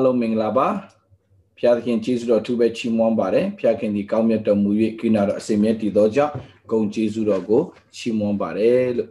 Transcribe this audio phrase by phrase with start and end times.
[0.00, 0.68] အားလုံးမင်္ဂလာပါ
[1.58, 4.70] ဖျားသခင်ကျေးဇူးတော်အထူးပဲချီးမွမ်းပါတယ်ဖျားခင်ဒီကောင်းမြတ်တော်မူ၍
[5.00, 6.34] ကိနာတော်အစင်မြတ်တည်သောကြောင့်
[6.70, 7.62] ဂုဏ်ကျေးဇူးတော်ကို
[7.96, 9.08] ချီးမွမ်းပါတယ်လို့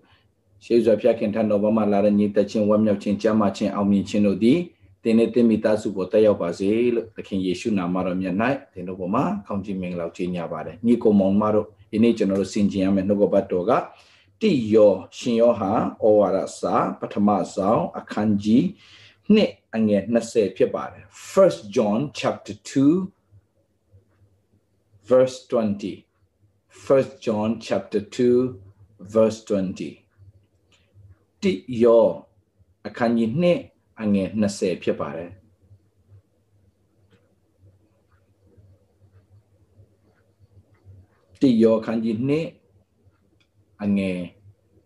[0.65, 4.59] ရှေးစွာဖျားခင်ထံတော်ဘာမှလာတဲ့ညီသက်ချင်းဝမ်းမြောက်ခြင်းကြမ်းမာခြင်းအောင်မြင်ခြင်းတို့သည်
[5.03, 8.35] တင်းနဲ့တင်းမိသားစုပေါ်တက်ရောက်ပါစေလို့သခင်ယေရှုနာမတော်မြတ်၌
[8.73, 13.71] တင်းတို့ပေါ်မှာကောင်းချီးမင်္ဂလာကြီးညာပါတယ်ညီကိုမောင်မတို့ဒီနေ့ကျွန်တော်တို့ဆင်ခြင်ရမယ့်နှုတ်ကပတ်တော်က
[14.41, 15.71] တိယောရှင်ယောဟာ
[16.03, 18.63] ဩဝါဒစာပထမဆောင်အခန်းကြီး
[19.35, 23.19] နှစ်အငယ်20ဖြစ်ပါတယ် First John chapter 2
[25.09, 26.05] verse 20
[26.85, 32.05] First John chapter 2 verse 20တိယော
[32.87, 33.59] အခန်းကြီးနှစ်
[34.01, 35.31] အငယ်20ဖြစ်ပါတယ်
[41.41, 42.47] တိယောအခန်းကြီးနှစ်
[43.83, 44.19] အငယ်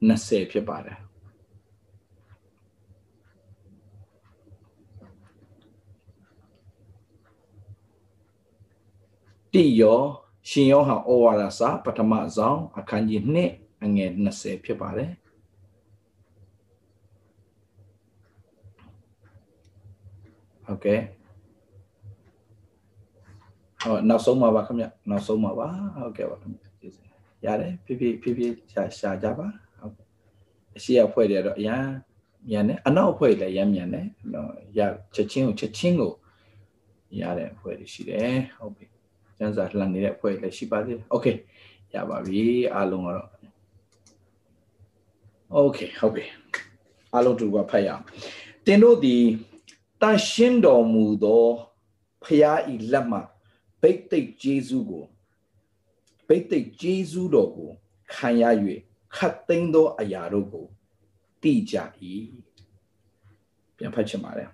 [0.10, 1.03] 20ဖြစ်ပါတယ်
[9.54, 10.00] တိယော
[10.50, 13.22] ရှင်ယောဟန်ဩဝါဒစာပထမဆောင်အခန်းကြီး
[13.54, 15.12] 2အငယ်20ဖြစ်ပါတယ်
[20.66, 21.02] ဟုတ်ကဲ့
[23.82, 27.08] ဟောနောက်ဆုံးမှာပါခင်ဗျနောက်ဆုံးမှာပါဟုတ်ကဲ့ပါခင်ဗျကျေးဇူး
[27.46, 29.48] ရတယ်ဖြည်းဖြည်းဖြည်းဖြည်းရှာရှာကြပါ
[29.80, 30.06] ဟုတ်ကဲ့
[30.78, 31.86] အရှိအဖွဲတွေတော့အရန်
[32.50, 34.80] မြန်တယ်အနောက်ဖွဲလည်းရမ်းမြန်တယ်နော်ရ
[35.16, 36.14] ချက်ချင်းကိုချက်ချင်းကို
[37.20, 38.93] ရတဲ့ဖွဲတွေရှိတယ်ဟုတ်ပြီ
[39.44, 41.36] ကျန်းစာလှန်နေတဲ့အဖွဲ့လည်းရှိပါသေးတယ်။ Okay
[41.94, 42.44] ရပါပြီ
[42.76, 43.30] အားလုံးကတော့
[45.58, 46.26] Okay ဟုတ်ပြီ
[47.14, 48.04] အားလုံးတူကဖတ်ရအောင်။
[48.66, 49.16] တင်တို့ဒီ
[50.02, 51.46] တန်ရှင်းတော်မူသော
[52.24, 53.20] ဖရာဤလက်မှ
[53.82, 55.04] ဗိတ်သိက်ဂျေဇုကို
[56.28, 57.70] ဗိတ်သိက်ဂျေဇုတော်ကို
[58.14, 58.44] ခံရ၍
[59.16, 60.66] ခတ်သိမ်းသောအရာတို့ကို
[61.42, 61.76] တိကြ၏
[63.78, 64.50] ပြန်ဖတ်ချင်ပါတယ်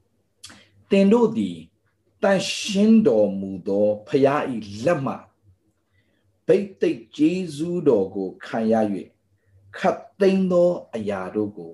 [0.90, 1.56] ။တင်တို့သည်
[2.24, 5.14] တန်ရှင်းတော်မူသောဖရာဤလက်မှ
[6.46, 8.74] ဗိတ်သိက်ဂျေဇူးတော်ကိုခံရ၍
[9.78, 11.72] ခတ်သိမ်းသောအရာတို့ကို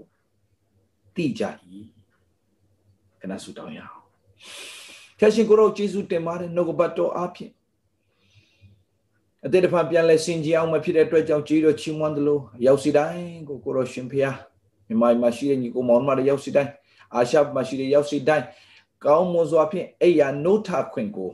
[1.15, 1.43] သိကြ၏
[3.21, 4.01] ခဏဆုတောင်းရအောင်
[5.19, 7.53] ဖျက်ရှင်ကိုရောဂျေဇူးတင်ပါတယ်နှုတ်ကပတ်တော်အားဖြင့်
[9.45, 14.37] အတေတဖန်ပြန်လဲစင်ကြအောင်မဖြစ်တဲ့အတွက်ကြောင့်ကြီးတော်ချီးမွမ်းသလိုရောက်စီတိုင်းကိုကိုရောရှင်ဖျား
[14.89, 16.73] မြမမှာရှိတဲ့ညီကိုမောင်မတွေရောက်စီတိုင်း
[17.15, 18.47] အာရှမှာရှိတဲ့ရောက်စီတိုင်း
[19.05, 21.31] ကောင်းမွန်စွာဖြင့်အဲ့ရနိုးထခွင့်ကို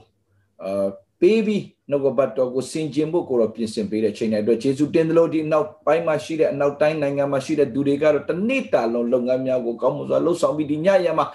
[0.63, 0.87] အာ
[1.21, 11.27] ပေးပြီးနှုတ်ကပတ်တော်ကိုစင်ကျင်ဖို့ကိုတော့ပြင်ဆင်ပေးတဲ့ချိန်တိုင်းအတွက်ယေရှုတင်တယ်လို့ဒီနောက်ပိုင်းမှာရှိတဲ့အနောက်တိုင်းနိုင်ငံမှာရှိတဲ့သူတွေကတော့တနေ့တာလုံးလုပ်ငန်းများကိုကောင်းမွန်စွာလှုပ်ဆောင်ပြီးဒီညရမှာ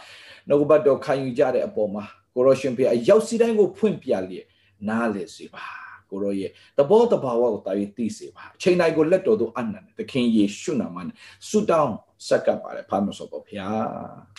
[0.48, 2.04] နှုတ်ကပတ်တော်ခံယူကြတဲ့အပေါ်မှာ
[2.36, 4.46] ကိုရောရှင်ဖေအရောက်စီတိုင်းကိုဖွင့်ပြလျက်
[4.88, 5.64] နားလေစေပါ
[6.10, 11.16] ကိုရောရဲ့တဘောတဘာဝကိုတာပြီးသိစေပါအချိန်တိုင်းကိုလက်တော်သို့အနန္တသခင်ယေရှုနာမနဲ့
[11.50, 11.94] ဆုတောင်း
[12.28, 13.84] ဆက်ကပ်ပါတယ်ဖာမစောပါဖျား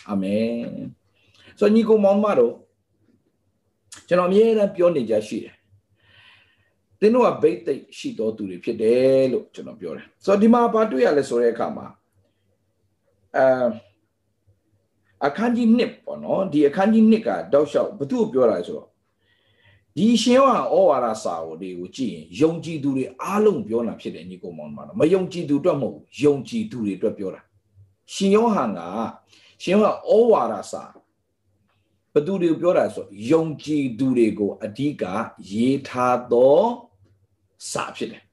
[0.09, 1.02] အာမင်
[1.59, 2.53] ဆိုညီကိုမောင်မတို့
[4.07, 5.55] ကျွန်တော်အမြဲတမ်းပြောနေကြရှိတယ်
[6.99, 11.87] သင်တို့ကဘိတ်သိက်ရှိတော်သူတွေဖြစ်တယ်လို့ကျွန်တော်ပြောတယ်ဆိုတော့ဒီမှာဘာတွေ့ရလဲဆိုတဲ့အခါမှာ
[13.37, 13.67] အာ
[15.27, 18.87] အခန်းကြီး1ပေါ့နော်ဒီအခန်းကြီး1ကတောက်လျှောက်ဘသူ့ကိုပြောတာလဲဆိုတော့
[19.97, 27.41] ဒီရှင်ဝါဩဝါဒစာကိုဒီကိုကြည့်ရင်ယုံကြည်သူတွေအားလုံးပြောတာဖြစ်တယ်ညီကောင်မောင်မှာတော့မယုံကြည်သူအတွက်မဟုတ်ဘူးယုံကြည်သူတွေအတွက်ပြောတာ
[28.13, 28.79] ရှင်ယောဟန်က
[29.61, 30.83] ရှင်ယောဟန်ဩဝါဒစာ
[32.13, 35.03] ဘသူတွေကိုပြောတာဆိုယုံကြည်သူတွေကိုအဓိက
[35.51, 36.61] ရေးထားသော
[37.71, 38.23] စာဖြစ်တယ်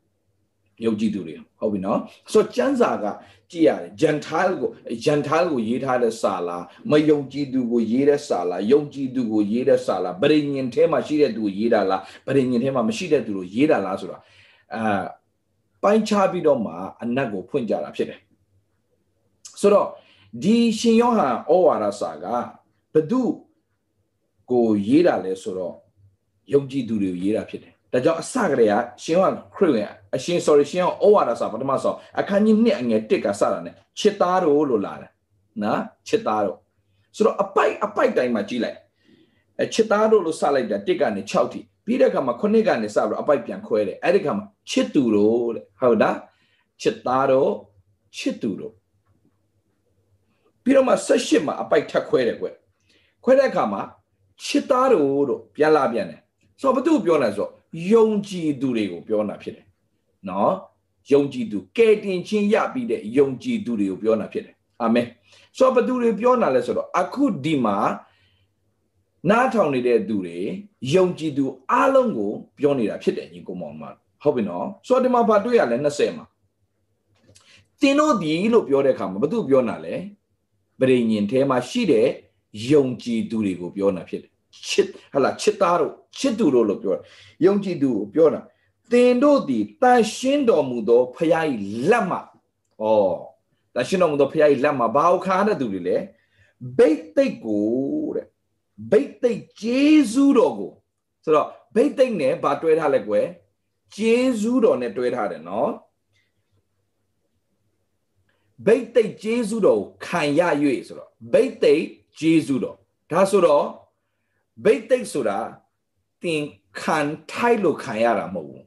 [0.85, 1.99] ယုံကြည်သူတွေဟုတ်ပြီနော်
[2.33, 3.05] ဆိုတော့ကျမ်းစာက
[3.51, 4.71] ကြည့်ရတယ် gentile ကို
[5.05, 14.19] gentile ကိုရေးထားတဲ့စာလားမယုံကြည်သူကိုရေးတဲ့စာလားယုံကြည်သူကိုရေးတဲ့စာလားဗရိညင်ထဲမှာရှိတဲ့သူကိုရေးတာလားဗရိညင်ထဲမှာမရှိတဲ့သူကိုရေးတာလားဆိုတာ
[14.75, 15.05] အာ
[15.83, 16.73] ပိုင်းခြားပြီးတော့မှ
[17.03, 18.21] အနတ်ကိုဖွင့်ကြတာဖြစ်တယ်
[19.61, 19.89] ဆိုတော့
[20.43, 22.27] ဒီရှင်ယောဟန်ဩဝါဒစာက
[22.95, 23.23] ဘသူ
[24.51, 25.75] ကိုရေးတာလဲဆိုတော့
[26.53, 33.69] ယုံကြည်သူတွေကိုရေးတာဖြစ်တယ်ဒါကြောင့်အစကတည်းကရှင်ဟောခရစ်ဝင်အရှင် sorry ရှင်ဟောဩဝါဒစာပထမဆုံးအခန်းကြီး1အငယ်1ကစတာ ਨੇ
[33.99, 35.11] ချစ်သားတို့လို့လာတယ်
[35.63, 36.59] နော်ချစ်သားတို့
[37.17, 38.79] ဆိုတော့အပိုက်အပိုက်တိုင်းမှာကြည့်လိုက်
[39.63, 46.17] အချစ်သားတို့လို့စလိုက်တာ1ကနေ6ထိပြီးတဲ့အခါမှာ9ကနေစပြီးအပိုက်ပြန်ခွဲတယ်အဲ့ဒီအခါမှာချစ်သူတို့တဲ့ဟုတ်လား
[46.83, 47.53] ချစ်သားတို့
[48.17, 48.75] ချစ်သူတို့
[50.65, 52.47] ပြီးတော့မှ18မှာအပိုက်ထပ်ခွဲတယ်ကွ
[53.25, 53.83] ခွဲတဲ့အခါမှာ
[54.45, 56.21] ချစ်သားတို့တို့ပြန်လာပြန်တယ်
[56.61, 57.51] ဆိုတော့ဘာသူပြောလဲဆိုတော့
[57.93, 59.67] ယုံကြည်သူတွေကိုပြောတာဖြစ်တယ်
[60.29, 60.55] နော်
[61.13, 65.07] ယုံကြည်သူကဲတင်ချင်းရပြီးတဲ့ယုံကြည်သူတွေကိုပြောတာဖြစ်တယ်အာမင်
[65.59, 67.77] ဆိုတော့ဘသူတွေပြောနာလဲဆိုတော့အခုဒီမှာ
[69.31, 70.39] နားထောင်နေတဲ့သူတွေ
[70.95, 73.83] ယုံကြည်သူအားလုံးကိုပြောနေတာဖြစ်တယ်ညီကိုမောင်မ
[74.23, 76.27] ဟုတ်ပြီနော်ဆိုတော့ဒီမှာဘာတွေ့ရလဲ20မှာ
[77.81, 79.95] တင်းတို့ဒီလို့ပြောတဲ့အခါမှာဘသူပြောနာလဲ
[80.81, 82.09] ပရိညင်ထဲမှာရှိတဲ့
[82.71, 84.30] ယုံကြည်သူတွေကိုပြောနာဖြစ်တယ်
[84.67, 86.95] ချစ်ဟလာချစ်သားတို့ချစ်သူတို့လို့ပြော
[87.45, 88.41] ယုံကြည်သူကိုပြောတာ
[88.93, 91.47] တင်တို့ဒီတန်ရှင်းတော်မူသောဖခင်၏
[91.91, 92.21] လက်မှဩ
[93.75, 95.97] တန်ရှင်းတော်မူသောဖခင်၏လက်မှဘာကိုခါတဲ့သူတွေလဲ
[96.79, 97.69] ဘိတ်သိက်ကို
[98.17, 98.27] တဲ့
[98.91, 99.83] ဘိတ်သိက်ဂျေ
[100.13, 100.73] ဇူးတော်ကို
[101.25, 103.27] ဆိုတော့ဘိတ်သိက်နဲ့ဘာတွဲထားလဲကွယ်
[103.97, 105.71] ဂျေဇူးတော်နဲ့တွဲထားတယ်နော်
[108.67, 110.41] ဘိတ်သိက်ဂျေဇူးတော်ကိုခံရ၍
[110.87, 111.85] ဆိုတော့ဘိတ်သိက်
[112.21, 112.77] ဂျေဇူးတော်
[113.11, 113.65] ဒါဆိုတော့
[114.65, 115.39] ဘိတ်သိက်ဆိုတာ
[116.23, 116.43] တင်
[116.81, 116.99] ခံ
[117.33, 118.67] ထိုက်လို့ခံရတာမဟုတ်ဘူး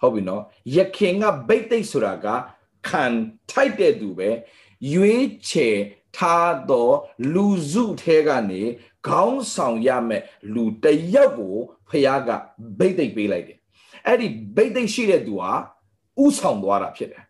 [0.00, 0.42] ဟုတ်ပြီနော်
[0.76, 2.26] ယခင်ကဘိတ်သိက်ဆိုတာက
[2.88, 3.04] ခံ
[3.50, 4.30] ထိုက်တဲ့သူပဲ
[4.92, 5.76] ရွေးချယ်
[6.16, 6.90] ထားသော
[7.34, 8.62] လူစုထဲကနေ
[9.08, 10.22] ခေါင်းဆောင်ရမဲ့
[10.54, 11.54] လူတယောက်ကို
[11.88, 12.30] ဖခင်က
[12.78, 13.58] ဘိတ်သိက်ပေးလိုက်တယ်
[14.06, 14.26] အဲ့ဒီ
[14.56, 15.52] ဘိတ်သိက်ရှိတဲ့သူဟာ
[16.24, 17.24] ဥဆောင်သွားတာဖြစ်တယ်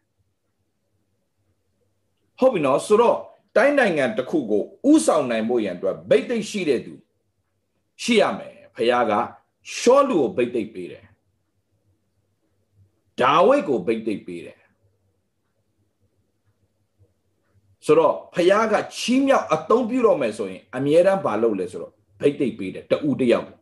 [2.38, 3.19] ဟုတ်ပြီနော်ဆိုတော့
[3.56, 6.94] တိုင်းနိုင်ငံတစ်ခုကိုဥဆောင်နိုင်ဖို့ရန်အတွက်ဘိတ်သိက်ရှိတဲ့သူ
[8.02, 9.12] ရှိရမယ်ဖခင်က
[9.76, 11.05] ရှောလူကိုဘိတ်သိက်ပေးတယ်
[13.20, 14.58] ဒါဝိတ်ကိုဘိတ်သိက်ပေးတယ်
[17.87, 23.55] ဆိုတော့ဖခင်ကချီးမြှောက်အသုံးပြုတော့မယ်ဆိုရင်အမြဲတမ်းမလုပ်လဲဆိုတော့ဘိတ်သိက်ပေးတယ်တူတယောက်ဒါ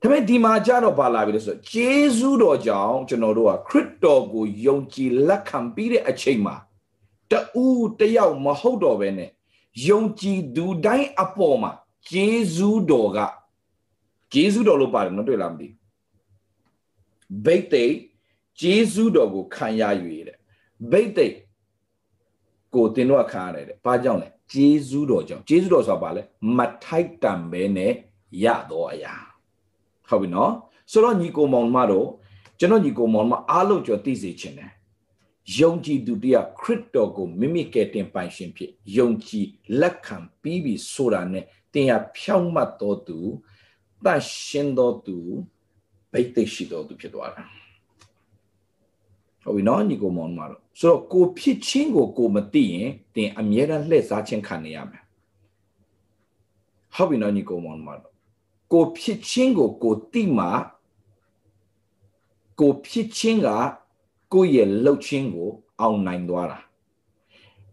[0.00, 6.54] ပေမဲ့ဒီမှာကြတော့ဘာလာပြီလဲဆိုတော့ဂျေဇုတော်ကြောင့်ကျွန်တော်တို့ကခရစ်တော်ကိုယုံကြည်လက်ခံပြီးတဲ့အချိန်မှာ
[7.32, 7.66] တူ
[8.00, 9.30] တယောက်မဟုတ်တော့ဘဲနဲ့
[9.88, 11.72] ယုံကြည်သူတိုင်းအပေါ်မှာ
[12.08, 13.18] ဂျေဇုတော်က
[14.32, 15.68] ဂျေဇုတော်လို့ပါတယ်နော်တွေ့လားမသိ
[17.44, 17.94] ဘိတ်သိက်
[18.60, 19.82] ဂျေဇုတော်ကိုခံရ၍
[20.28, 20.36] တဲ့
[20.90, 21.36] ဘိတ်သိက်
[22.74, 26.22] ကိုတင်တော့ခံရတယ်တဲ့ဘာကြောင့်လဲဂျေဇုတော်ကြောင့်ဂျေဇုတော်ဆိုတာဘာလဲ
[26.56, 27.92] မထိုက်တန်ပဲနဲ့
[28.44, 29.14] ရတော့အရာ
[30.08, 30.52] ဟုတ်ပြီနော်
[30.90, 32.06] ဆိုတော့ညီကိုမောင်မတို့
[32.58, 34.72] ကျွန်တော်ညီကိုမောင်မအားလုံးကြော်သိစေခြင်းတယ်
[35.58, 39.46] ယုံကြည်သူတရားခရစ်တော်ကိုမိမိကဲတင်ပိုင်ရှင်ဖြစ်ယုံကြည်
[39.80, 41.44] လက်ခံပြီးပြီဆိုတာနဲ့
[41.74, 43.18] တင်ရဖြောင့်မတ်တော်သူ
[44.04, 45.16] တန်ရှင်းတော်သူ
[46.12, 47.42] ဘိတ်သိရှိတော်သူဖြစ်သွားတာ
[49.42, 55.02] ဟုတ်ပြီနော်ညီကိုမောင်မတို့ဆိုတော့ကိုဖြစ်ချင်းကိုကိုမသိရင်တင်အမြဲတမ်းလှည့်စားခြင်းခံနေရမယ်
[56.94, 58.14] ဟုတ်ပြီနော်ညီကိုမောင်မတို့
[58.72, 60.46] ကိုဖြစ်ချင်းကိုကိုသိမှ
[62.60, 63.48] ကိုဖြစ်ချင်းက
[64.32, 65.50] ကိုယ့်ရဲ့လှုပ်ချင်းကို
[65.80, 66.58] အောင်နိုင်သွားတာ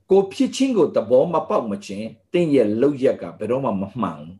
[0.09, 4.35] ကိုဖြစ်ချင်းကိုသဘောမပေါက်မချင်းတင်းရဲ့လှုပ်ရက်ကဘယ်တော့မှမမှန်ဘူး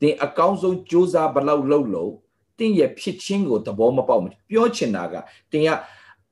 [0.00, 2.12] တင်းအကောင်းဆုံးစူးစမ်းဘလောက်လှုပ်လို့
[2.58, 5.14] တင်းရဲ့ဖြစ်ချင်းကိုသဘောမပေါက်မပြောချင်တာက
[5.52, 5.70] တင်းက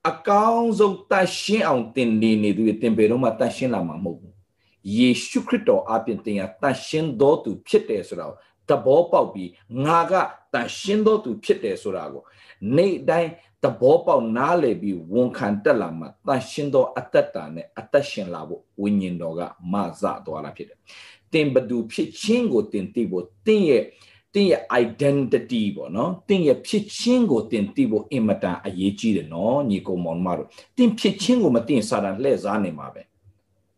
[0.09, 4.35] အကောင်းဆုံးတတ်ရှင်းအောင်တင်နေနေသူတင်ပေတော့မှတတ်ရှင်းလာမှာမဟုတ်ဘူး
[4.97, 8.37] ယေရှုခရစ်တော်အပြင်တင်ရတတ်ရှင်းတော်သူဖြစ်တယ်ဆိုတာကို
[8.69, 9.51] သဘောပေါက်ပြီး
[9.85, 10.13] ငါက
[10.53, 12.23] တန်ရှင်းတော်သူဖြစ်တယ်ဆိုတာကို
[12.77, 13.31] နေ့တိုင်း
[13.67, 19.41] သဘောပေါက်နားလည်ပြီးဝန်ခံတက်လာမှတန်ရှင်းတော်အသက်တာနဲ့အသက်ရှင်လာဖို့ဝိညာဉ်တော်က
[19.73, 20.79] မဆသွားတာဖြစ်တယ်။
[21.33, 23.83] တင်ဘသူဖြစ်ချင်းကိုတင်သိဖို့တင်ရဲ့
[24.35, 33.03] တင်ရဲ့ identity ပေါ့နော်တင်ရဲ့ဖြစ်ချင်းကိုတင်သိဖို့အင်မတန်အရေးကြီးတယ်နော်ညီကောင်မောင်မတို့တင်ဖြစ်ချင်းကိုမတင်စာတန်လှည့်စားနေမှာပဲ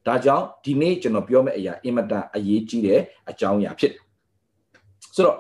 [0.07, 4.03] ဒါကြောင့်ဒီနေ့ကျွန်တော်ပြောမယ့်အရာအင်မတန်အရေးကြီးတဲ့အကြောင်းအရာဖြစ်တယ်
[5.15, 5.39] ဆိုတော့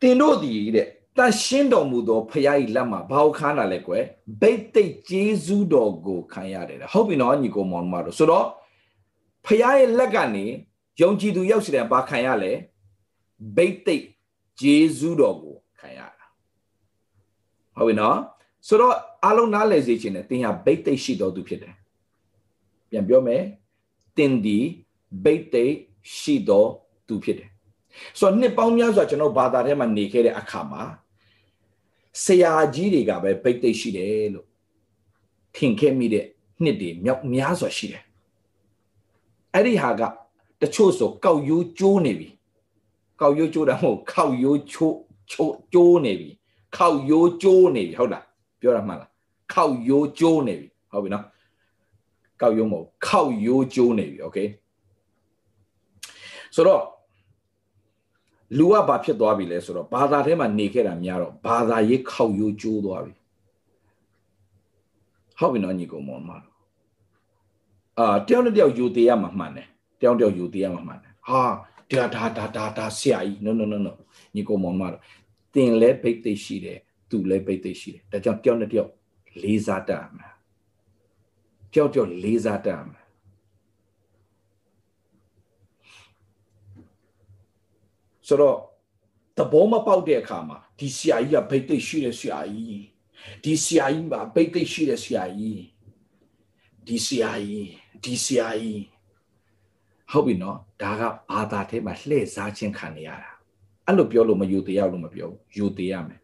[0.00, 4.04] တင်တို့ဒီတဲ့ တန်ရှင်းတော်မူသောဖခင်၏လက်မှာဘာကိုခါနာလဲကွယ်
[4.40, 8.46] ဘိတ်သိက်ဂျေဇူးတော်ကိုခံရတယ်ဟုတ်ပြီနော်ညီကိုမောင်မတို့ဆိုတော့
[9.46, 10.44] ဖခင်ရဲ့လက်ကနေ
[11.00, 12.52] ယုံကြည်သူရောက်စီတယ်ဘာခံရလဲ
[13.56, 14.04] ဘိတ်သိက်
[14.60, 16.26] ဂျေဇူးတော်ကိုခံရတာ
[17.76, 18.18] ဟုတ်ပြီနော်
[18.68, 18.94] ဆိုတော့
[19.26, 21.74] အလုံးနားလည်စေခြင်းနဲ့သင်ဟာဘိတ်သိက်ရှိတော်သူဖြစ်တယ်
[22.90, 23.42] ပြန်ပြောမယ်
[24.16, 24.58] သင်ဒီ
[25.24, 25.74] ဘိတ်သိက်
[26.16, 26.68] ရှိတော်
[27.08, 27.50] သူဖြစ်တယ်
[28.18, 30.82] ဆိုတော့နှစ်ပေါင်းများစွာကျွန်တော်ဘာသာထဲမှာနေခဲ့တဲ့အခါမှာ
[32.23, 34.47] ဆရာကြီးတွေကပဲဗိတ်သိက်ရှိတယ်လို့
[35.55, 36.25] ထင်ခဲ့မိတဲ့
[36.63, 38.03] နှစ်တွေမြောက်များစွာရှိတယ်
[39.53, 40.01] အဲ့ဒီဟာက
[40.61, 42.29] တချို့ဆိုကောက်ရိုးကျိုးနေပြီ
[43.21, 44.97] ကောက်ရိုးကျိုးတာမဟုတ်ခောက်ရိုးချိုး
[45.31, 46.29] ချိုးကျိုးနေပြီ
[46.75, 48.25] ခောက်ရိုးကျိုးနေပြီဟုတ်လား
[48.61, 49.09] ပြောတာမှန်လား
[49.53, 51.25] ခောက်ရိုးကျိုးနေပြီဟုတ်ပြီနော်
[52.41, 54.37] ကောက်ရိုးမဟုတ်ခောက်ရိုးကျိုးနေပြီโอเค
[56.55, 56.83] ဆိုတော့
[58.58, 63.14] လူကဘာဖြစ်သွားပြီလဲဆိုတော့ဘာသာထဲမှာနေခဲ့တာများတော့ဘာသာရေးခောက်ရိုးကျိုးသွားပြီ
[65.38, 66.30] ဟုတ်ပြီနော်ညီကောင်မောင်မ
[67.98, 69.68] အာတယောက်နဲ့တယောက်ယူသေးရမှာမှန်တယ်
[70.00, 71.42] တယောက်တယောက်ယူသေးရမှာမှန်တယ်ဟာ
[71.90, 73.92] ဒါဒါဒါဒါဒါဆရာကြီး no no no no
[74.34, 75.02] ညီကောင်မောင်မတော့
[75.54, 76.78] တင်လဲဘိတ်သိရှိတယ်
[77.10, 78.90] သူလဲဘိတ်သိရှိတယ်ဒါကြောင့်တယောက်နဲ့တယောက်
[79.42, 80.28] လေးစားတတ်မှာ
[81.72, 83.04] တတယောက်တယောက်လေးစားတတ်မယ်
[88.26, 88.58] ဆိုတော့
[89.36, 92.84] သဘောမပေါက်တဲ့အခါမှာဒီဆရာကြီးကဘိတ်သိက်ရှိတဲ့ဆရာကြီး
[93.44, 95.62] ဒီဆရာကြီးမှာဘိတ်သိက်ရှိတဲ့ဆရာကြီး
[96.86, 97.70] ဒီဆရာကြီး
[98.04, 98.84] ဒီဆရာကြီး
[100.12, 101.02] ဟုတ်ပြီနော်ဒါက
[101.32, 103.30] ဘာသာထဲမှာလှည့်စားခြင်းခံနေရတာ
[103.86, 106.20] အဲ့လိုပြောလို့မယူတရားလို့မပြောဘူးယူသေးရမယ်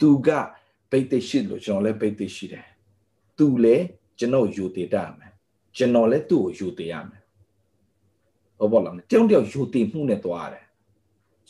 [0.00, 0.28] သူက
[0.90, 2.66] ဘိတ်သိက်ရှိလို့ကျွန်တော်လည်းဘိတ်သိက်ရှိတယ်
[3.38, 3.84] သူလည်း
[4.18, 5.32] ကျွန်တော်ယူသေးတတ်မယ်
[5.76, 7.22] ကျွန်တော်လည်းသူ့ကိုယူသေးရမယ်
[8.58, 10.64] ဟုတ်ပါလားတယောက်တယောက်ယူသေးမှုနဲ့သွားတယ်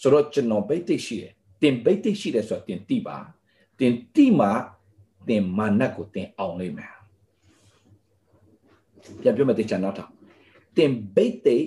[0.03, 1.33] ဆိုတော့ကျွန်တော်ဘိတ်သိက်ရှိတယ်
[1.63, 3.17] တင်ဘိတ်သိက်ရှိတယ်ဆိုတော့တင်တိပါ
[3.79, 4.51] တင်တိမှာ
[5.29, 6.95] တင်မာနတ်ကိုတင်အောင်လိမ့်မယ်
[9.23, 10.11] ပြန်ပြောမယ်တေချာနောက်ထောင်
[10.77, 11.67] တင်ဘိတ်သိက်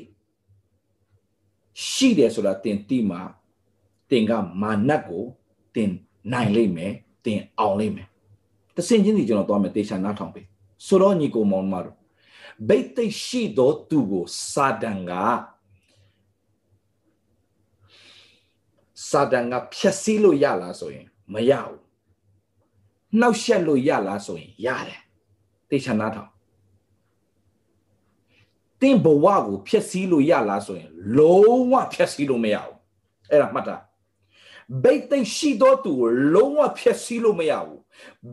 [1.92, 3.22] ရှိတယ်ဆိုတာတင်တိမှာ
[4.12, 5.24] တင်ကမာနတ်ကို
[5.76, 5.92] တင်
[6.34, 6.94] နိုင်လိမ့်မယ်
[7.26, 8.08] တင်အောင်လိမ့်မယ်
[8.76, 10.42] တဆင်ချင်းစီကျွန်တော်သွားမယ်တေချာနောက်ထောင်ပြီ
[10.86, 11.96] ဆိုတော့ညီကိုမောင်မတို့
[12.68, 15.14] ဘိတ်သိက်ရှိတော့သူကိုစာတန်က
[19.09, 21.81] စာတန်ကဖြက်စီးလို့ရလားဆိုရင်မရဘူး
[23.19, 25.01] နှောက်ယှက်လို့ရလားဆိုရင်ရတယ်
[25.71, 26.31] တေချာနာထောင်
[28.81, 32.77] တင်းဘဝကိုဖြက်စီးလို့ရလားဆိုရင်လုံးဝဖြက်စီးလို့မရဘူး
[33.31, 33.77] အဲ့ဒါမှတ်တာ
[34.83, 37.81] ဘိတ်သိက်ရှိတော့သူကိုလုံးဝဖြက်စီးလို့မရဘူး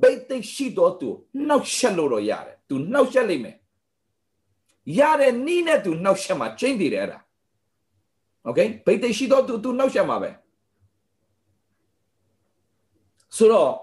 [0.01, 1.10] ဘိတ်သိက်ရှိတော့သူ
[1.48, 3.58] နှောက်ယှက်လို့တော့ရတယ်သူနှောက်ယှက်လိမ့်မယ်
[5.00, 7.20] ရတဲ့နီးနဲ့သူနှောက်ယှက်မှာကျင်းတည်တယ်အဲ့ဒါ
[8.46, 10.30] โอเคဘိတ်သိက်ရှိတော့သူသူနှောက်ယှက်မှာပဲ
[13.38, 13.74] ဆိုတော့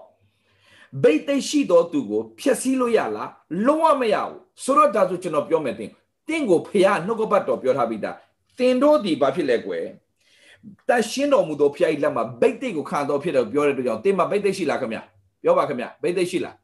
[1.03, 3.31] ဘိတ်သိရှိတော်သူကိုဖျက်ဆီးလို့ရလား
[3.65, 5.91] လုံးဝမရဘူးဆိုတော့ဒါဆိုကျွန်တော်ပြောမယ်တင်
[6.27, 8.15] တင့်ကိုဖះနှုတ်ကပတ်တော်ပြောထားပြီးသား
[8.59, 9.85] တင်တို့ဒီဘာဖြစ်လဲကွယ်
[10.89, 14.99] တရှင်းတော်မူသောဖះဤလက်မှာဘိတ်သိကိုခံတော်ဖြစ်တယ်ပြောတဲ့အတွက်ကြောင့်တင်မှာဘိတ်သိရှိလားခင်ဗျ
[15.43, 16.55] ပြောပါခင်ဗျဘိတ်သိရှိလား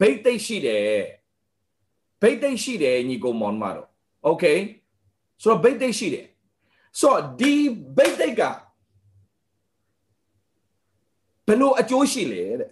[0.00, 1.02] ဘိတ်သိရှိတယ်
[2.22, 3.88] ဘိတ်သိရှိတယ်ညီကောင်မောင်မတော်
[4.24, 4.44] โอเค
[5.42, 6.26] ဆိုတော့ဘိတ်သိရှိတယ်
[7.00, 7.52] ဆိုတော့ဒီ
[7.96, 8.42] ဘိတ်သိက
[11.46, 12.70] ဘယ်လိုအကျိုးရှိလဲတဲ့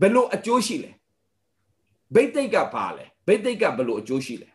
[0.00, 0.90] ဘယ်လိုအကျိုးရှိလဲ
[2.14, 4.48] ဘိတ်သိက်ကပါလဲဘိတ်သိက်ကဘယ်လိုအကျိုးရှိလဲ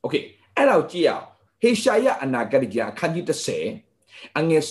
[0.00, 0.14] โอเค
[0.56, 1.26] အဲ့ဒါကိုကြည့်အောင်
[1.62, 3.24] ဟေရှာယအနာဂတ်ကျမ်းအခန်းကြီး
[3.80, 4.62] 30အငယ်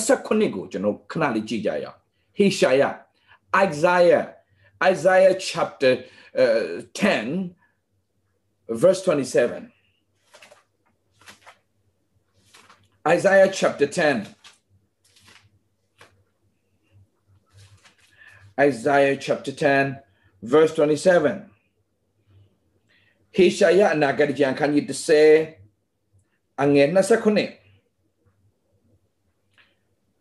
[0.00, 1.98] 29ကိုကျွန်တော်ခဏလေးကြည့်ကြရအောင်
[2.36, 2.82] ဟေရှာယ
[3.66, 4.24] Isaiah
[4.92, 5.92] Isaiah chapter
[6.42, 7.54] uh, 10
[8.82, 9.72] verse 27
[13.14, 14.35] Isaiah chapter 10
[18.59, 19.95] Isaiah chapter 10
[20.41, 20.81] verse 27
[23.35, 24.85] ဟေရှာယအနာဂတ်ကျမ်းခန်းကြီး
[25.53, 26.97] 30အငယ်29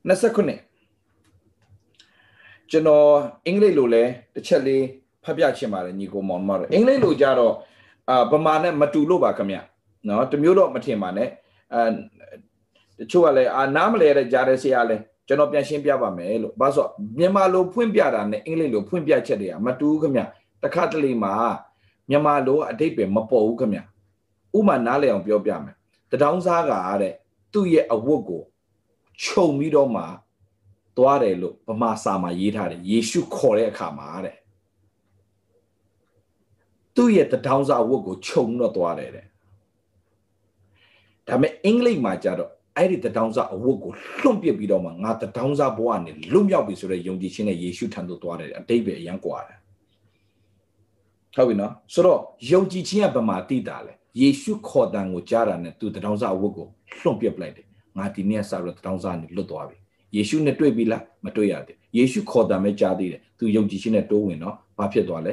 [0.06, 3.08] 29ကျွန်တော်
[3.46, 4.84] အင်္ဂလိပ်လိုလဲတစ်ချက်လေး
[5.24, 7.54] ဖတ်ပြချင်ပါတယ်ညီကိုမောင်မတော်အင်္ဂလိပ်လိုကြတော့
[8.10, 9.56] အာဗမာနဲ့မတူလို့ပါခင်ဗျ
[10.06, 11.28] နော်တမျိုးတော့မထင်ပါနဲ့
[11.72, 11.80] အဲ
[12.98, 14.96] တချို့ကလည်းအာနားမလဲတဲ့ကြားတဲ့ဆရာလဲ
[15.26, 20.22] ကျွန်တော်ပြန်ရှင်းပြပါမယ်လို့ဘာလို့မြန်မာလိုဖွင့်ပြတာနဲ့အင်္ဂလိပ်လိုဖွင့်ပြချက်တွေကမတူဘူးခင်ဗျ
[20.62, 21.34] တခါတလေမှာ
[22.10, 23.80] မြန်မာလိုအတိတ်ပဲမပေါ်ဘူးခင်ဗျ
[24.58, 25.74] ဥမာနားလည်အောင်ပြောပြမယ်
[26.10, 27.14] တထောင်းစားကတဲ့
[27.52, 28.42] သူ့ရဲ့အဝတ်ကို
[29.22, 30.02] ခြုံပြီးတော့မှ
[30.96, 34.36] သွားတယ်လို့ဗမာစာမှာရေးထားတယ်ယေရှုခေါ်တဲ့အခါမှာတဲ့
[36.94, 39.26] သူ့ရဲ့တထောင်းစားအဝတ်ကိုခြုံတော့သွားတယ်တဲ့
[41.28, 49.58] ဒါပေမဲ့အင်္ဂလိပ်မှာကြတော့ အဲ့ဒီတထောင်စာအဝတ်ကိုလွန့်ပစ်ပြီးတော့မှငါတထောင်စာဘဝနဲ့လွတ်မြောက်ပြီဆိုတဲ့ယုံကြည်ခြင်းနဲ့ယေရှုထံသို့သွားတယ်အတိတ်ပဲအရန်ကွာတယ်
[51.36, 56.66] ဟုတ်ပြီနော်ဆိုတော့ယုံကြည်ခြင်းကဗမာတိတာလဲယေရှုခေါ်တန်ကိုကြားတာနဲ့သူတထောင်စာအဝတ်ကို
[57.02, 57.66] လွန့်ပစ်ပလိုက်တယ်
[57.96, 59.76] ငါဒီနေ့ဆက်ပြီးတထောင်စာနဲ့လွတ်သွားပြီ
[60.16, 65.28] ယေရှုနဲ့တွေ့ပြီလားမတွေ့ရသေးယေရှုခေါ်တန်ပဲကြားသေးတယ်သူယုံကြည်ခြင်းနဲ့တိုးဝင်တော့ဘာဖြစ်သွားလ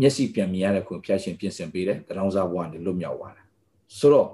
[0.00, 3.46] မျက်စိပြန်မြင်ရတဲ့ခွင့်ဖျားရှင်ပြင်ဆင်ပေးတယ်တထောင်စာဘဝနဲ့လွတ်မြောက်သွားတယ်
[3.98, 4.28] ဆိုတော့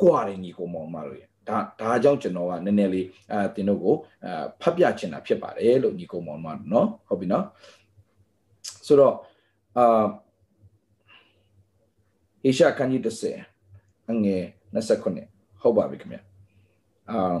[0.00, 7.44] ကွာတယ်ညီကိုမောင်မတို့ရဒါဒါကြောင့်ကျွန်တော်ကနည်းနည်းလေးအဲတင်တို့ကိုအဲဖတ်ပြချင်တာဖြစ်ပါတယ်လို့ညီကိုမောင်မတို့เนาะဟုတ်ပြီเนาะ
[8.86, 9.14] ဆိုတော့
[9.78, 10.04] အာ
[12.42, 13.02] ဟေရှာခန်းကြီး
[13.56, 14.42] 30အငယ်
[14.74, 16.18] 29ဟုတ်ပါပြီခင်ဗျ
[17.10, 17.36] အာ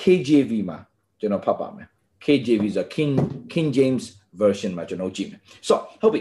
[0.00, 0.78] KJV မှာ
[1.20, 1.88] ကျွန်တော်ဖတ်ပါမယ်
[2.24, 3.12] KJV ဆို King
[3.52, 4.04] King James
[4.40, 6.20] version မှာကျွန်တော်ကြည့်မယ်ဆိုဟုတ်ပြီ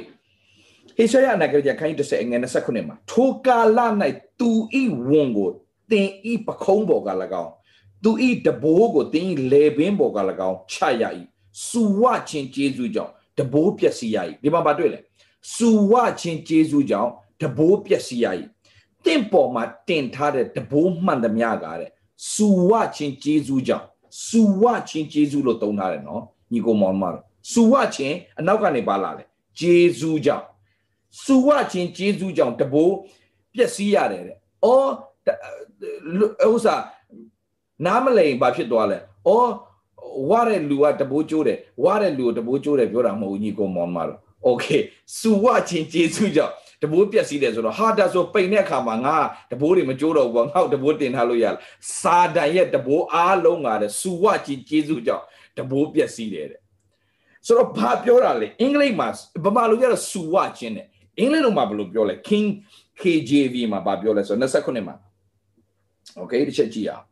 [0.98, 3.80] ဟေရှာယနဂရခန်းကြီး30အငယ်29မှာထိုကာလ၌
[4.41, 5.51] သူဤဝန်ကို
[5.91, 7.09] တင်ဤပခုံးပေါ်က၎
[7.45, 7.53] င်း
[8.05, 10.19] သူဤတဘိုးကိုတင်ဤလေပင်ပေါ်က၎
[10.49, 11.05] င်းချရ၏
[11.67, 14.99] စူဝချင်းကျေးဇူးကြောင့်တဘိုးပျက်စီးရ၏ဒီမှာပါတွေ့လေ
[15.55, 18.27] စူဝချင်းကျေးဇူးကြောင့်တဘိုးပျက်စီးရ၏
[19.05, 21.91] တင့်ပေါ်မှာတင်ထားတဲ့တဘိုးမှန်သမျှကတဲ့
[22.33, 23.87] စူဝချင်းကျေးဇူးကြောင့်
[24.27, 29.27] စူဝချင်းကျေးဇူးလို့သုံးထားတယ်နော်ညီကိုမောင်မတော်စူဝချင်းအနောက်ကနေပါလာတယ်
[29.59, 30.47] ကျေးဇူးကြောင့်
[31.23, 32.95] စူဝချင်းကျေးဇူးကြောင့်တဘိုး
[33.59, 34.91] ပျက်စီးရတယ်တဲ့။အော်
[36.53, 36.77] ဥစ္စာ
[37.87, 38.99] နားမလိန်ဘာဖြစ်သွားလဲ။
[39.29, 39.51] အော်
[40.31, 44.83] ဝါတဲ့လူကတဘိုးကျိုးတယ်ဝါတဲ့လူကတဘိုးကျိုးတယ်ပြောတာမဟုတ်ဘူးညီကောင်မောင်မတော်။ Okay
[45.19, 49.17] စူဝချင်းကျေးဇူးကြောင့်တဘိုးပျက်စီးတယ်ဆိုတော့ဟာဒါဆိုပိန်တဲ့အခါမှာငါ
[49.53, 51.57] တဘိုးတွေမကြိုးတော့ဘူးငါ့တဘိုးတင်ထားလို့ရလား
[52.01, 55.25] စာတန်ရဲ့တဘိုးအားလုံးကတဲ့စူဝချင်းကျေးဇူးကြောင့်
[55.59, 56.61] တဘိုးပျက်စီးတယ်တဲ့
[57.47, 59.09] ဆိုတော့ဘာပြောတာလဲအင်္ဂလိပ်မှာ
[59.45, 60.87] ဗမာလိုကျတော့စူဝချင်းတယ်
[61.20, 62.48] အင်္ဂလိပ်လိုမှာဘယ်လိုပြောလဲ King
[63.02, 64.96] KJV မှာဘာပြောလဲဆိုတော့29မှာ
[66.22, 67.06] Okay တစ်ချက်ကြည့်အောင်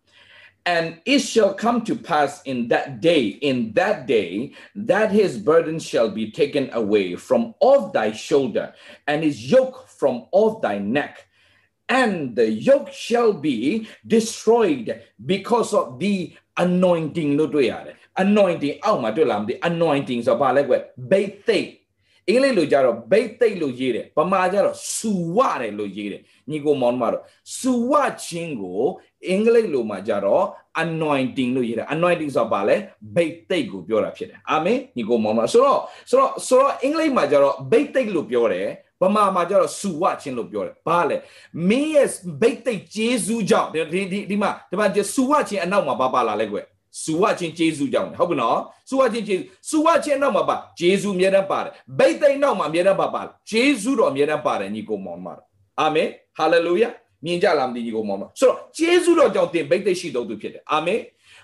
[0.64, 5.80] And it shall come to pass in that day, in that day, that his burden
[5.80, 8.74] shall be taken away from off thy shoulder,
[9.08, 11.26] and his yoke from off thy neck.
[11.90, 16.16] And the yoke shall be destroyed because of the
[16.66, 17.96] anointing လို့တွေ့ရတယ်
[18.26, 20.74] anointing အောက်မှာတွေ့လာမသိ anointing ဆိုတော့ဘာလဲကွ
[21.12, 21.70] ဘိတ်သိက်
[22.31, 27.23] အင်္ဂလိပ်လိုကြတော့ဘိတ်သိက်လို့ရေးတယ်ဗမာကြတော့စူဝတယ်လို့ရေးတယ်ညီကိုမောင်တို့
[27.59, 27.93] စူဝ
[28.25, 28.81] ချင်းကို
[29.29, 30.45] အင်္ဂလိပ်လိုမှာကြတော့
[30.85, 32.77] anointing လို့ရေးတယ် anointing ဆိုတာဘာလဲ
[33.15, 35.81] ဘိတ်သိက်ကိုပြောတာဖြစ်တယ်အာမင်ညီကိုမောင်တို့ဆိုတော့
[36.11, 38.69] ဆိုတော့ဆိုတော့အင်္ဂလိပ်မှာကြတော့ဘိတ်သိက်လို့ပြောတယ်
[39.03, 41.17] ဗမာမှာကျတော့စူဝချင်းလို့ပြောတယ်ဘာလဲ
[41.69, 42.09] မင်းရဲ့
[42.41, 46.59] ဘိတ်သိက်ဂျေဇူးကြောင့်ဒီဒီဒီမှာဒီမှာစူဝချင်းအနောက်မှာပါပါလာလဲကွ
[47.03, 55.47] စူဝချင်းဂျေဇူးကြောင့်ဟုတ်ပြီနော်စူဝချင်းဂျေဇူးစူဝချင်းနောက်မှာပါဂျေဇူးအမြဲတမ်းပါတယ်ဘိတ်သိက်နောက်မှာအမြဲတမ်းပါပါဂျေဇူးတော့အမြဲတမ်းပါတယ်ညီကိုမောင်မတော်
[55.81, 56.89] အာမင်ဟာလေလုယာ
[57.25, 61.01] မြင်ကြလားမသိညီကိုမောင်မဆိုတော့ဂျေဇူးတော်ကြောင့်တင်ဘိတ်သိက်ရှိတော်သူဖြစ်တယ်အာမင်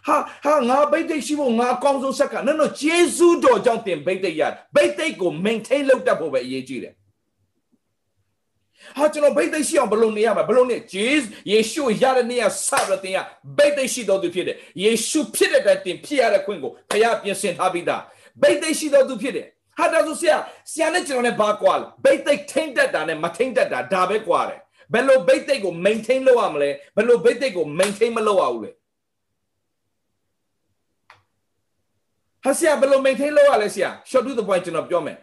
[0.06, 4.42] ဟာဟာငါဘိတ်သိက်ရှိဖို့ငါအကောင်းဆုံးဆက်ကနော်နော်ဂျေဇူးတော်ကြောင့်တင်ဘိတ်သိက်ရ
[4.74, 6.94] ဘိတ်သိက်ကို maintain လုပ်တတ်ဖို့ပဲအရေးကြီးတယ်
[8.98, 13.18] ဟာကျွန်တော်ဘိတ်သိက်ရှိအောင်ဘယ်လိုနေရမလဲဘယ်လိုနေဂျေးယေရှုရတဲ့နေရာစရတဲ့တင်ရ
[13.56, 18.02] ဘိတ်သိက်ရှိတော်သူဖြစ်တယ်ယေရှုဖြစ်တဲ့တိုင်တင်ဖြစ်ရတဲ့ခွင့်ကိုဘုရားပြင်ဆင်ထားပြီးသား
[18.42, 19.46] ဘိတ်သိက်ရှိတော်သူဖြစ်တယ်
[19.78, 20.36] ဟာဒါဆိုဆရာ
[20.72, 24.60] ဆရာနဲ့ကျွန်တော်နဲ့ဘာကွာလဲဘိတ်သိက်ထိမ့်တတ်တာနဲ့မထိမ့်တတ်တာဒါပဲကွာတယ်
[24.92, 28.70] ဘယ်လိုဘိတ်သိက်ကို maintain လုပ်ရမလဲဘယ်လိုဘိတ်သိက်ကို maintain မလုပ်ရဘူးလဲ
[32.44, 35.16] ဟာဆရာဘယ်လို maintain လုပ်ရလဲဆရာ short to the point ကျွန်တော်ပြောမယ်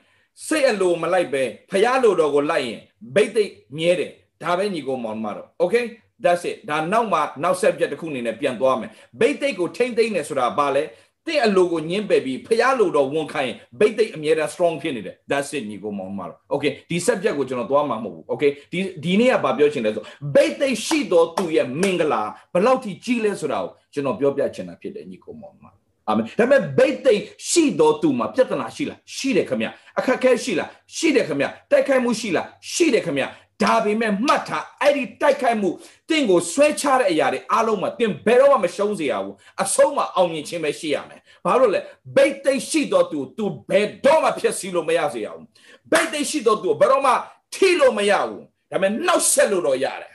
[0.47, 2.79] စိတ်အလိုမလိုက်ပဲဖျားလိုတော်ကိုလိုက်ရင်
[3.15, 4.11] ဘိတ်သိက်မြဲတယ်
[4.43, 5.85] ဒါပဲညီကိုမောင်မတော် okay
[6.23, 8.89] that's it ဒါနောက်မှနောက် subject တစ်ခုအနေနဲ့ပြန်သွားမယ်
[9.19, 10.83] ဘိတ်သိက်ကိုထိမ့်သိမ့်နေဆိုတာဘာလဲ
[11.27, 20.03] တင့်အလိုကိုညင်းပယ်ပြီးဖျားလိုတော်ဝန်ခိုင်းဘိတ်သိက်အမြဲတမ်း strong ဖြစ်နေတယ် that's it ညီကိုမောင်မတော် okay ဒီ subject ကိုကျွန်တော်သွားမှာမဟုတ်ဘူး okay ဒီဒီနေ့ကဘာပြောချင်လဲဆို
[20.35, 22.21] ဘိတ်သိက်ရှိတော်သူရဲ့မင်္ဂလာ
[22.53, 25.78] ဘယ်လောက်ထိကြီးလဲဆိုတာကိုကျွန်တော်ပြောပြချင်တာဖြစ်တယ်ညီကိုမောင်မတော်
[26.09, 29.67] အာမင်ဒါပေမဲ့ဘိတ်သိက်ရှိတော်သူမှာပြဿနာရှိလားရှိတယ်ခင်ဗျ
[29.99, 33.23] အခက်ခဲရှိလားရှိတယ်ခင်ဗျတိုက်ခိုက်မှုရှိလားရှိတယ်ခင်ဗျ
[33.63, 35.69] ဒါပေမဲ့မှတ်ထားအဲ့ဒီတိုက်ခိုက်မှု
[36.09, 41.79] တင့်ကိုဆွဲချတဲ့အရာတွေအားလုံးမှာတင်ဘယ်တော့မှမရှုံးစေရဘူးအဆုံးမှာအောင်မြင်ခြင်းပဲရှိရမယ်ဘာလို့လဲ
[42.15, 45.45] ဘိတ်သိက်ရှိတော်သူ तू ဘယ်တော့မှဖြစ်စီလို့မရစေရဘူး
[45.91, 47.11] ဘိတ်သိက်ရှိတော်သူဘယ်တော့မှ
[47.55, 50.13] ထိလို့မရဘူးဒါပေမဲ့နောက်ဆက်လို့တော့ရတယ်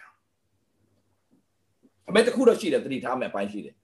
[2.09, 3.75] အမေတခုတော့ရှိတယ်တတိထားမယ်ပိုင်းရှိတယ်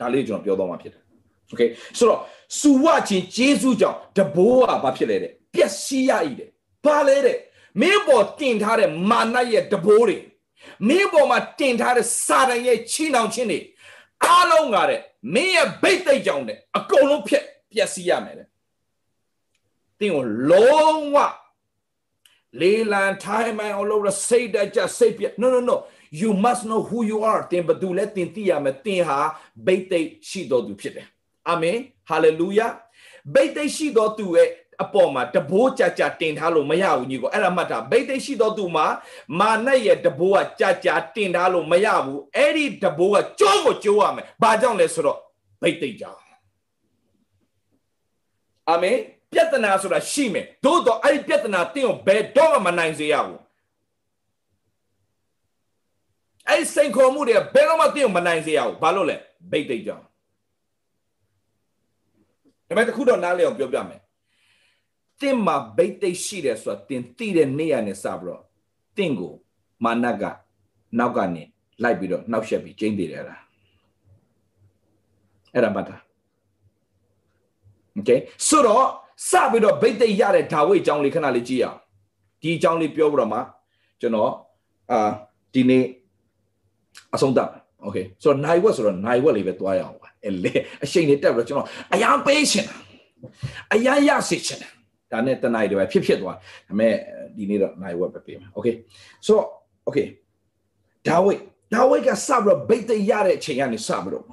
[0.00, 1.07] ဒါလေးကျွန်တော်ပြောတော့မှဖြစ်တယ်
[1.52, 2.20] okay ဆိုတော့
[2.58, 6.48] စူဝချင်းဂျေဇုကြောင့်တဘိုးကဘာဖြစ်လဲတဲ့ပျက်စီးရည်တဲ့
[6.84, 7.38] ဘာလဲတဲ့
[7.80, 10.18] မင်းပေါ်တင်ထားတဲ့မာနရဲ့တဘိုးတွေ
[10.88, 13.60] မင်းပေါ်မှာတင်ထားတဲ့စာတန်ရဲ့ချီနှောင်ခြင်းတွေ
[14.24, 15.00] အားလုံးကတဲ့
[15.34, 18.48] မင်းရဲ့ဘိတ်သိက်ကြောင့်တဲ့အကုန်လုံးဖြစ်ပျက်စီးရမယ်တဲ့
[20.00, 21.16] တင်းကိုလုံးဝ
[22.60, 25.76] လေးလံထိုင်းမိုင်အောင်လို့စိတ်တကြစိတ်ပြ no no no
[26.20, 29.18] you must know who you are တင်ဘသူလဲတင်သိရမယ်တင်ဟာ
[29.66, 31.06] ဘိတ်သိက်ရှိတော်သူဖြစ်တယ်
[31.50, 32.66] အာမင်ဟာလေလုယာ
[33.34, 34.48] ဘိတ်သိက်ရှိတော်သူရဲ့
[34.82, 38.86] အပေါ်မှာတဘိုးကြကြတင်ထားလို့မရဘူးညီကိုအဲ့ဒါမှတ်တာဘိတ်သိက်ရှိတော်သူမှာ
[39.38, 45.18] မာနရဲ့တဘိုးကကြကြတင်ထားလို့မရဘူးအဲ့ဒီတဘိုးကကြိုးကိုကြိုးရမယ်ဘာကြောင့်လဲဆိုတော့
[45.62, 46.20] ဘိတ်သိက်ကြောင့်
[48.68, 48.96] အာမင်
[49.32, 53.40] ပြဿနာဆိုတာရှိမယ်သို့တော့အဲ့ဒီပြဿနာတင်းကိုဘယ်တော့မှမနိုင်စေရဘူး
[56.48, 59.16] အဲ့ဒီစိန်ခေါ်မှုတွေဘယ်တော့မှတင်းကိုမနိုင်စေရဘူးဘာလို့လဲ
[59.50, 60.07] ဘိတ်သိက်ကြောင့်
[62.68, 64.00] ဒါပေမဲ့တခုတော့နားလည်အောင်ပြောပြမယ်
[65.20, 68.42] တင်းမှာဘိတ်သိက်ရှိတယ်ဆိုတာတင်းသိတဲ့နေရာနဲ့စပြီးတော့
[68.96, 69.34] တင်းကို
[69.84, 70.24] မာနက
[70.98, 71.42] နောက်ကနေ
[71.82, 73.42] လိုက်ပြီးတော့နှောက်ယှက်ပြီးကျင်းတည်တယ်လား
[75.54, 75.96] အဲ့ဒါမှတ်တာ
[77.98, 78.84] Okay ဆိုတော့
[79.30, 81.78] စပြီးတော့ဘိတ်သိက်ရတဲ့ဒါဝိတ်အကြောင်းလေးခဏလေးကြည့်အောင်
[82.42, 83.40] ဒီအကြောင်းလေးပြောပြီးတော့မှ
[84.00, 84.32] ကျွန်တော်
[84.90, 85.10] အာ
[85.54, 85.84] ဒီနေ့
[87.14, 87.50] အဆုံးသတ်
[87.86, 90.52] Okay ဆိုတော့နိုင်ဝက်ဆိုတော့နိုင်ဝက်လေးပဲတွားရအောင်ပါ အဲလေ
[90.84, 92.68] အရှိန်နေတက်ပြီးတော့ကျွန်တော်အရန်ပေးရှင်
[93.74, 94.60] အရန်ရစေချင်
[95.12, 96.94] ဒါနဲ့တနိုင်တွေပဲဖြစ်ဖြစ်သွားဒါပေမဲ့
[97.36, 98.74] ဒီနေ့တော့နိုင်ဝက်ပဲပေးမယ် Okay
[99.26, 99.46] ဆိုတော့
[99.88, 100.06] Okay
[101.08, 101.40] ဒါဝိတ်
[101.74, 104.24] ဒါဝိတ်ကစပြီးတော့ဘိတ်သိက်ရတဲ့အချိန်ကနေစပြီးတော့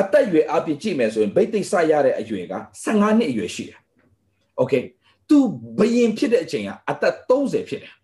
[0.00, 3.78] အသက်အရွယ်အပြည့်ကြည့်မယ်ဆိုရင်ဘိတ်သိက်စရတဲ့အရွယ်က15နှစ်အရွယ်ရှိတယ်။
[4.62, 4.82] Okay
[5.28, 5.38] သူ
[5.78, 7.94] ဘယင်ဖြစ်တဲ့အချိန်ကအသက်30ဖြစ်တယ်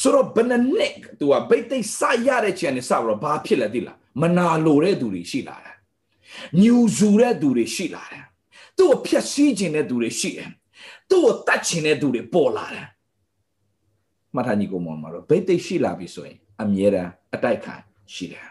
[0.00, 0.54] ဆိုတော့ဘယ်နှ
[0.86, 5.67] စ်သူကဘိတ်သိက်စရတဲ့ချိန်နဲ့စပြီးတော့ဘာဖြစ်လဲသိလားမနာလိုတဲ့သူတွေရှိလာတယ်
[6.62, 8.24] ညူဇူတဲ့သူတွေရှိလာတယ်
[8.78, 10.50] သူ့ကိုဖျက်ဆီးခြင်းတဲ့သူတွေရှိတယ်
[11.10, 12.88] သူ့ကိုတတ်ခြင်းတဲ့သူတွေပေါ်လာတယ်
[14.34, 17.74] မှတ်ထားညီကိုမောင်မှာတော့ဘိတ်သိက်ရှိလာပြီဆိုရင်အမြဲတမ်းအတိုက်ခံ
[18.14, 18.48] ရှိတယ်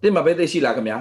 [0.00, 0.98] တင်မှာဘိတ်သိက်ရှိလားခင်ဗျာ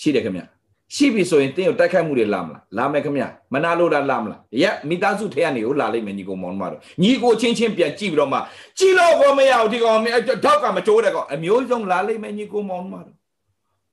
[0.00, 0.46] ရှိတယ်ခင်ဗျာ
[0.94, 8.38] ရှိပြီဆိုရင်တင်းကိုတိုက်ခိုက်မှုတွေလာမလားလာမယ်ခင်ဗျမနာလို့တာလာမလားရက်မိသားစုထဲကနေကိုလာလိမ့်မယ်ညီကိုမောင်မတော်ညီကိုချင်းချင်းပြန်ကြည့်ပြီးတော့မှ
[8.78, 9.98] ကြည့်လို့ဘောမရဘူးဒီကောင်
[10.44, 13.15] ထောက်ကမကြိုးတဲ့ကောင်အမျိုးစုံလာလိမ့်မယ်ညီကိုမောင်မတော်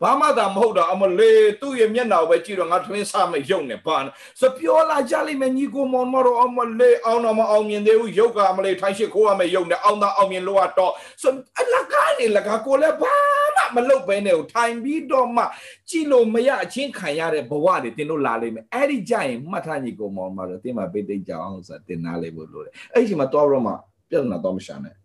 [0.03, 3.97] ဘာမှသာမဟုတ်တော့အမလေးသူ့ရဲ့မျက်နှာကိုပဲကြည့်တော့ငါထွင်းစားမရုံနဲ့ဘာ
[4.39, 13.15] ဆိုပြောလာကြလိမ့်မယ်ညီကိုမောင်မတော်အမလေးအောင်တော့မအောင်မြင်သေးဘူးရုပ်ကအမလေးထိုင်းရှိခိုးရမယ်ရုံနဲ့အောင်သာအောင်မြင်လို့တော့ဆိုအလကားနေလကားကိုလည်းဘာ
[13.57, 15.43] မှမလုပ်ဘဲနဲ့ထိုင်ပြီးတော့မှ
[15.89, 23.73] ကြည့်လို့မရအချင်းခံရတဲ့ဘဝတွေတင်လို့လာလိမ့်မယ်အဲ့ဒီကြရင်မှတ်ထားညီကိုမောင်မတော်တင်မှာပိတ်သိကြအောင်ဆိုတင်နာလေးဖို့လို့လေအဲ့ဒီချိန်မှာတော့တော့မှ
[24.09, 24.95] ပြဿနာတော့မရှာနဲ့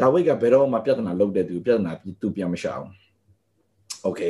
[0.00, 2.86] ဒါဝိတ်ကဘယ်တော့မှပြဿနာလုပ်တဲ့သူပြဿနာသူပြန်မရှာအော
[4.01, 4.21] င်โอเค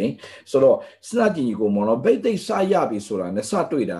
[0.52, 4.00] ဆိုတော့စဉ်းစားကြည့်ကိုမောင်တော့ဘိတ်သိက်စရပြီဆိုတာနဲ့စတွေ့တာ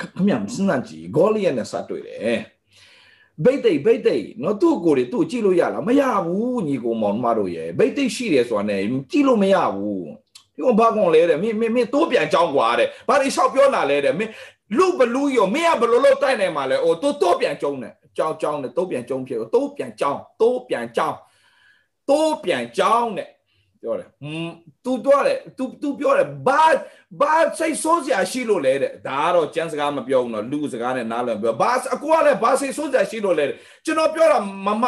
[0.00, 2.38] ခမစဉ်းစားကြည့်ဂေါလိယက်နဲ့စတွေ့တယ်
[3.44, 10.06] ဘိတ်သိက်ဘိတ်သိက်နော်သူ့ကိုယ်တွေသူ့ကြည့်လို့ရလားမရဘူးညီကိုမောင်မတို့ရဲ့ဘိတ်သိက်ရှိတယ်ဆိုတာနဲ့ကြည့်လို့မရဘူး
[10.54, 14.30] ဒီကဘာကောင်လဲတဲ့မင်းမင်းမင်းတိုးပြန်ကြောင်းกว่าတဲ့ဘာတွေလျှောက်ပြောလာလဲတဲ့မင်း
[14.76, 21.16] လူဘလူရောမင်းကဘလို့လို့တိုက်နိုင်မှာလဲအိုတိုးတိုးပြန်ကျုံးတယ်ကြောင်းကြောင်းနဲ့တိုးပြန်ကျုံးဖြစ်တိုးပြန်ကြောင်းတိုးပြန်ကြောင်း
[22.10, 23.28] တိုးပြန်ကြောင်းတဲ့
[23.82, 24.52] ပြောတယ်ဟွန်း
[24.84, 26.64] तू ပြောတယ် तू तू ပြောတယ်ဘာ
[27.20, 33.44] ဘာစိတ်ဆိုးစရာရှိလို့လဲတဲ့ဒါကတော့ကျန်းစကားမပြောဘူးနော်လူစကားနဲ့နားလည်ပြောဘာအကူကလည်းဘာစိတ်ဆိုးစရာရှိလို့လဲ
[33.84, 34.84] ကျွန်တော်ပြောတာမမ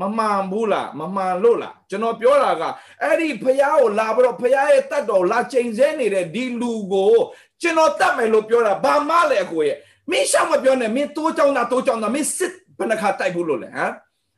[0.00, 2.62] မမှန်ဘူးလားမမှန်လို့လားကျွန်တော်ပြောတာက
[3.02, 7.14] အဲ့ဒီဖះကိုလာပြီးတော့ဖះရဲ့တတ်တော်လာချိန်ဆနေတဲ့ဒီလူကို
[7.62, 9.76] ကျွန်တော်တတ်မယ်လို့ပြောတာဘာမှလဲအကိုရဲ့
[10.10, 13.92] မင်းရှောက်မပြောနဲ့မင်းတိုးကြောင်တာတိုးကြောင်တာမင်းစစ်ဘယ်နှခါတိုက်ဘူးလို့လဲဟမ်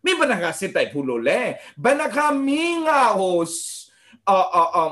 [0.05, 1.39] မင်းဘယ်နှခါစစ်တိုက်ဘူးလို့လဲ
[1.85, 3.39] ဘယ်နှခါမင်းကဟို
[4.30, 4.86] အာအာအာ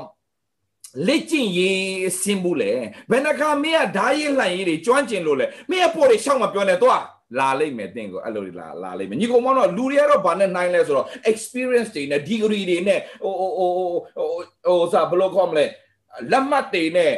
[1.06, 2.72] လက်ကျင်ရေးစင်ဘူးလေ
[3.10, 7.02] ဘယ်နှခါမင်းကဓာရေးလှန်ရေးတွေကျွမ်းကျင်လို့လေမင်းကပေါ်တွေရှောက်မပြောနဲ့တော့
[7.38, 13.68] လာလိမ့်မယ်တင့်ကိုအဲ့လိုလာလာလိမ့်မယ်ညီကောင်မောင်တော့လူတွေကတော့ဘာနဲ့နိုင်လဲဆိုတော့ experience တွေနဲ့ degree တွေနဲ့ဟိုဟိုဟို
[14.66, 15.64] ဟိုစာဘယ်လိုခေါ်မလဲ
[16.30, 17.12] လက်မှတ်တွေနဲ့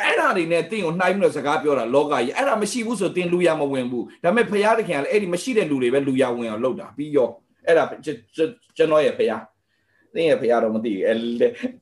[0.00, 7.28] အဲ့ဒါတွေနဲ့တင်းကိုနှိုင်းပြီးတော့စကားပြောတာလောကကြီးအဲ့ဒါမရှိဘူးဆိုတင်းလူရမဝင်ဘူးဒါပေမဲ့ဖရာသခင်ကလည်းအဲ့ဒီမရှိတဲ့လူတွေပဲလူရဝင်အောင်လုပ်တာပြီးရော
[7.66, 9.36] အဲ့ဒါကျွန်တော်ရဲ့ဖရာ
[10.14, 11.14] တင်းရဲ့ဖရာတော့မသိဘူးအဲ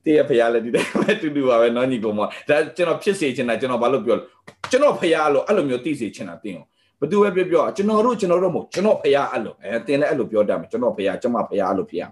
[0.05, 2.27] တင်းရဲ့ဖရာလည်းဒီတိုင်းပဲတူတူပါပဲနော်ညီကောင်မဒါ
[2.75, 4.23] ကျွန်တော်ဖြစ်စေချင်တာကျွန်တော်ဘာလို့ပြောလဲ
[4.71, 6.65] ကျွန်တော်ဖရာလို့အဲ့လိုမျိုးသိစေချင်တာတင်းကို
[7.01, 12.05] ဘသူပဲပြောပြောကျွန်တော်တို့ကျွန်တော်တို့မဟုတ်ကျွန်တော်ဖရာအဲ့လိုအဲတင်းလည်းအဲ့လိုပြောတတ်မယ်ကျွန်တော်ဖရာကျွန်မဖရာအဲ့လိုဖရာ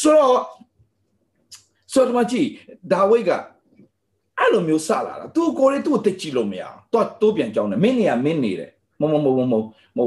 [0.00, 0.38] ဆိုတော့
[1.92, 2.48] ဆိုတော့မကြည့်
[2.92, 3.30] ဒါဝိတ်က
[4.38, 9.54] အဲ့လိုမျိုးစလာတာသူကိုယ်လေးသူ့ကိုတိတ်ကြည့်လို့မရအောင်တော့တိုးပြန်ကြောင်းတယ်မင်းနေရမင်းနေတယ်မမမမမ
[9.98, 10.00] မ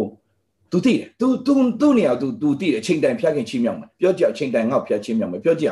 [0.72, 5.68] သူသိတယ်သူသူသူ့နေရာသူသူသိတယ်ချိန်တိုင်ဖျက်ခင်ချင်းမြောက်မယ်ပြောကြချိန်တိုင်ငေါ့ဖျက်ချင်းမြောက်မယ်ပြောကြ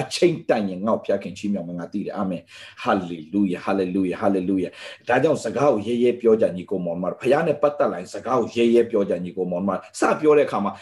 [0.00, 2.42] အချိန်တိုင်ရင်ငေါ့ဖျက်ခင်ချင်းမြောက်မယ်ငါသိတယ်အာမင်
[2.82, 4.68] ဟာလေလုယာဟာလေလုယာဟာလေလုယာ
[5.08, 10.72] ဒါကြောင့်စကားကိုရဲရဲပြောကြညီကိုမောင်မဖခင်နဲ့ပတ်သက်လာရင်စကားကိုရဲရဲပြောကြညီကိုမောင်မစပြောတဲ့အခါမှာ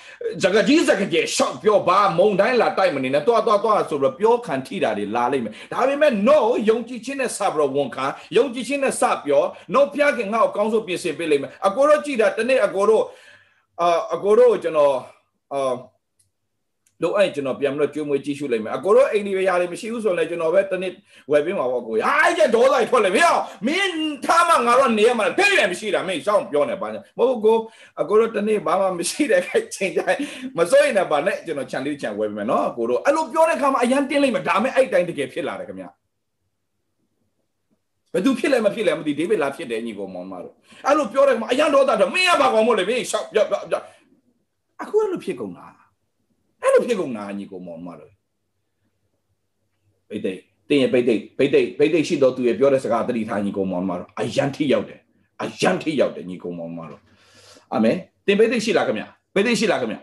[0.42, 9.42] စကားကြီးစကားကြီးရှော့ပြောပါမုံတိုင်းလာတိုက်မနေနဲ့တွားတွားတွားဆိုတော့ပြောခံထိတာတွေလာလိမ့်မယ်ဒါပေမဲ့ no ယုံကြည်ခြင်းနဲ့စပြီးတော့ဝန်ခံယုံကြည်ခြင်းနဲ့စပြော
[9.74, 13.04] no ဖျက်ခင်ငါ့ကိုကောင်းဆုံးပြင်ဆင်ပေးလိမ့်မယ်အကိုတို့ကြည်တာတနေ့အကိုတို့
[13.80, 14.94] အာအကိုတို့ကျွန်တော်
[15.52, 15.74] အာ
[17.02, 20.92] လို့အဲ့ကျွန်တော်ပြန်မလို့ကျွေးမွေးကြည့်ရှုလိုက်မယ်အကိုတို့အိမ်ဒီရာတွေမရှိဘူးဆိုရင်ကျွန်တော်ပဲတနစ်
[21.30, 27.56] ဝယ်ပေးမှာပေါ့ကိုဟာအဲ့ကျဒေါ်လိုက်ထွက်လေမင်းမင်းထားမှငါတော့နေရမှာတဲ့ရမရှိတာမင်းစောင့်ပြောနေပါနဲ့မဟုတ်ကို
[28.00, 30.18] အကိုတို့တနစ်ဘာမှမရှိတဲ့ခိုက်ချိန်တိုင်း
[30.58, 35.86] မစိုးရင်လည်းပါနဲ့ကျွန်တော်ခြံလေးခြံဝယ်ပေးမယ်နော်အကိုတို့အဲ့လိုပြောတဲ့ခါမှာအရန်တင်းလိုက်မှာဒါမဲ့အဲ့တိုင်းတကယ်ဖြစ်လာတယ်ခင်ဗျ
[38.14, 40.54] ဘယ်သူဖြစ်လဲမဖြစ်လဲမသိဒေးဗစ်လာဖြစ်တယ်ညီကောင်မောင်မတို့
[40.86, 43.76] အဲ့လိုပြောတယ်မှာအရန်တော့တာတော့မင်းရပါကောင်မို့လေမင်းရှောက်ပြပြပြ
[44.82, 45.66] အခုအဲ့လိုဖြစ်ကုန်တာ
[46.62, 48.12] အဲ့လိုဖြစ်ကုန်တာညီကောင်မောင်မတို့
[50.08, 50.32] ပိတ်သိ
[50.68, 55.00] တင်းရပိတ်သိပိတ်သိပိတ်သိရှိတော့သူရပြောတဲ့စကားတတိထားညီကောင်မောင်မတို့အရန်ထိရောက်တယ်
[55.42, 57.00] အရန်ထိရောက်တယ်ညီကောင်မောင်မတို့
[57.72, 57.96] အာမင်
[58.26, 59.96] တင်ပိတ်သိရှိလားခင်ဗျပိတ်သိရှိလားခင်ဗျ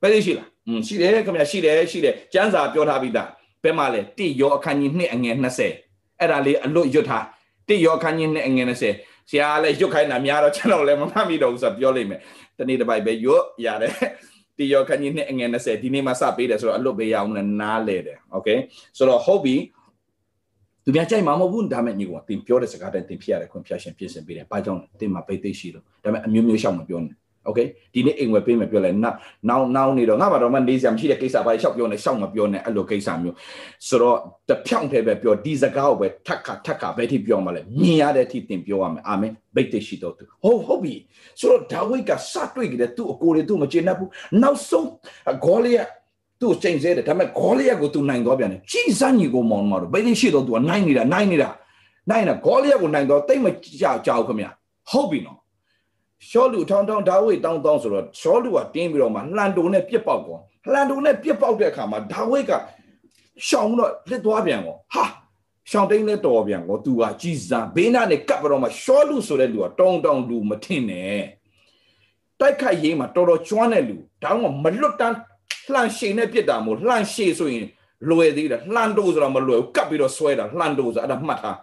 [0.00, 3.28] ပိတ်သိရှိလားอืมရှိတယ်ခင်ဗျရှိတယ်ရှိတယ်ကျမ်းစာပြောထားပြီးသား
[3.62, 5.36] ဘယ်မှာလဲတိရောအခန်းကြီး2အငယ်
[5.80, 7.24] 20အဲ့ဒါလေးအလွတ်ရွတ်ထား
[7.67, 12.19] တိယောခန်းကြီးနဲ့အငယ်20ဆရာလည်းရွတ်ခိုင်းတာများတော့ကျွန်တော်လည်းမမှတ်မိတော့ဘူးဆိုပြောလိုက်မယ်
[12.57, 13.93] တနေ့တစ်ပိုက်ပဲရွတ်ရတယ်
[14.57, 18.49] တိယောခန်းကြီးနဲ့အငယ်20ဒီနေ့မှစပေးတယ်ဆိုတော့အလွတ်ပေးရအောင်နဲ့နားလဲတယ်โอเค
[18.97, 19.55] ဆိုတော့ဟုတ်ပြီ
[20.83, 27.59] သူများကြိုက်မှာမဟုတ်ဘူးဒါမဲ့ညီကောင်တင်ပြောတဲ့စကားတိုင်းတင်ဖြစ်ရတယ်ခွင့်ဖြတ်ရှင်ပြင်ဆင်ပေးတယ်ဘာကြောင့်တင်မှာပိတ်သိရှိလို့ဒါမဲ့အမျိုးမျိုးရှောက်မပြောနဲ့ โอเค
[27.93, 29.17] ဒီနေ့အိမ်ဝယ်ပေးမယ်ပြောလိုက်နောက်
[29.49, 33.35] နောက်နောက်နေတော့ငါဘာတော့မှနေစရာမရှိတဲ့ကိစ္စဘာရှောက်ပြောနေရှောက်မပြောနဲ့အဲ့လိုကိစ္စမျိုး
[33.87, 34.17] ဆိုတော့
[34.49, 40.93] တဖြောင့်သေးပဲပြောဒီစကားကိုပဲထက်ခါထက်ခါပဲထိပြောမှလဲမြင်ရတဲ့အထိသင်ပြောရမယ်အာမင်ဘိတ်တရှိတော့သူဟုတ်ဟုတ်ပြီ
[41.39, 44.09] ဆိုတော့ဒါဝိတ်ကစတွေ့ကြတယ်သူ့အကိုတွေသူ့မကျေနပ်ဘူး
[44.41, 44.89] နောက်ဆုံး
[45.45, 45.77] ဂေါလိယ
[46.41, 51.49] သူ့ချိန်ဆဲတယ်ဒါပေမဲ့ဂေါလိယကိုသူနိုင်သွားပြန်တယ်ကြီးစမ်းကြီးကိုမောင်းမှာတော့ဘိတ်တရှိတော့သူကနိုင်နေတာနိုင်နေတာ
[52.09, 53.47] နိုင်နေတာဂေါလိယကိုနိုင်တော့တိတ်မ
[53.79, 54.45] ကြောက်ကြောက်ခင်ဗျ
[54.91, 55.37] ဟုတ်ပြီနော်
[56.28, 60.38] ရှောလူထောင်းထောင်းဒါဝိတ်တောင်းတောင်းဆိုတော့ရှောလူကတင်းပြီးတော့မှလှန်တုံနဲ့ပြစ်ပေါက်ကော
[60.72, 62.52] လှန်တုံနဲ့ပြစ်ပေါက်တဲ့အခါမှာဒါဝိတ်က
[63.46, 65.04] ရှောင်းတော့လစ်သွားပြန်ကောဟာ
[65.70, 71.20] ရှောင်းတိန်နဲ့တော်ပြန်ကောသူကကြည်စံဘေးနာနဲ့ကပ်ပြီးတော့မှရှောလူဆိုတဲ့လူကတောင်းတောင်းလူမထင်နဲ့
[72.40, 75.16] တိုက်ခိုက်ရေးမှာတော်တော်ကျွမ်းတဲ့လူဒါမှမလွတ်တန်း
[75.72, 77.66] လှန်ရှည်နဲ့ပြစ်တာမို့လှန်ရှည်ဆိုရင်
[78.08, 81.56] လွယ်သေးတယ်လှန်တိုးဆိုတော့မလွယ်ဘူးကပ်ပြီးတော့ဆွဲတာလှန်တိုးဆိုအဲ့ဒါမှတ်ထား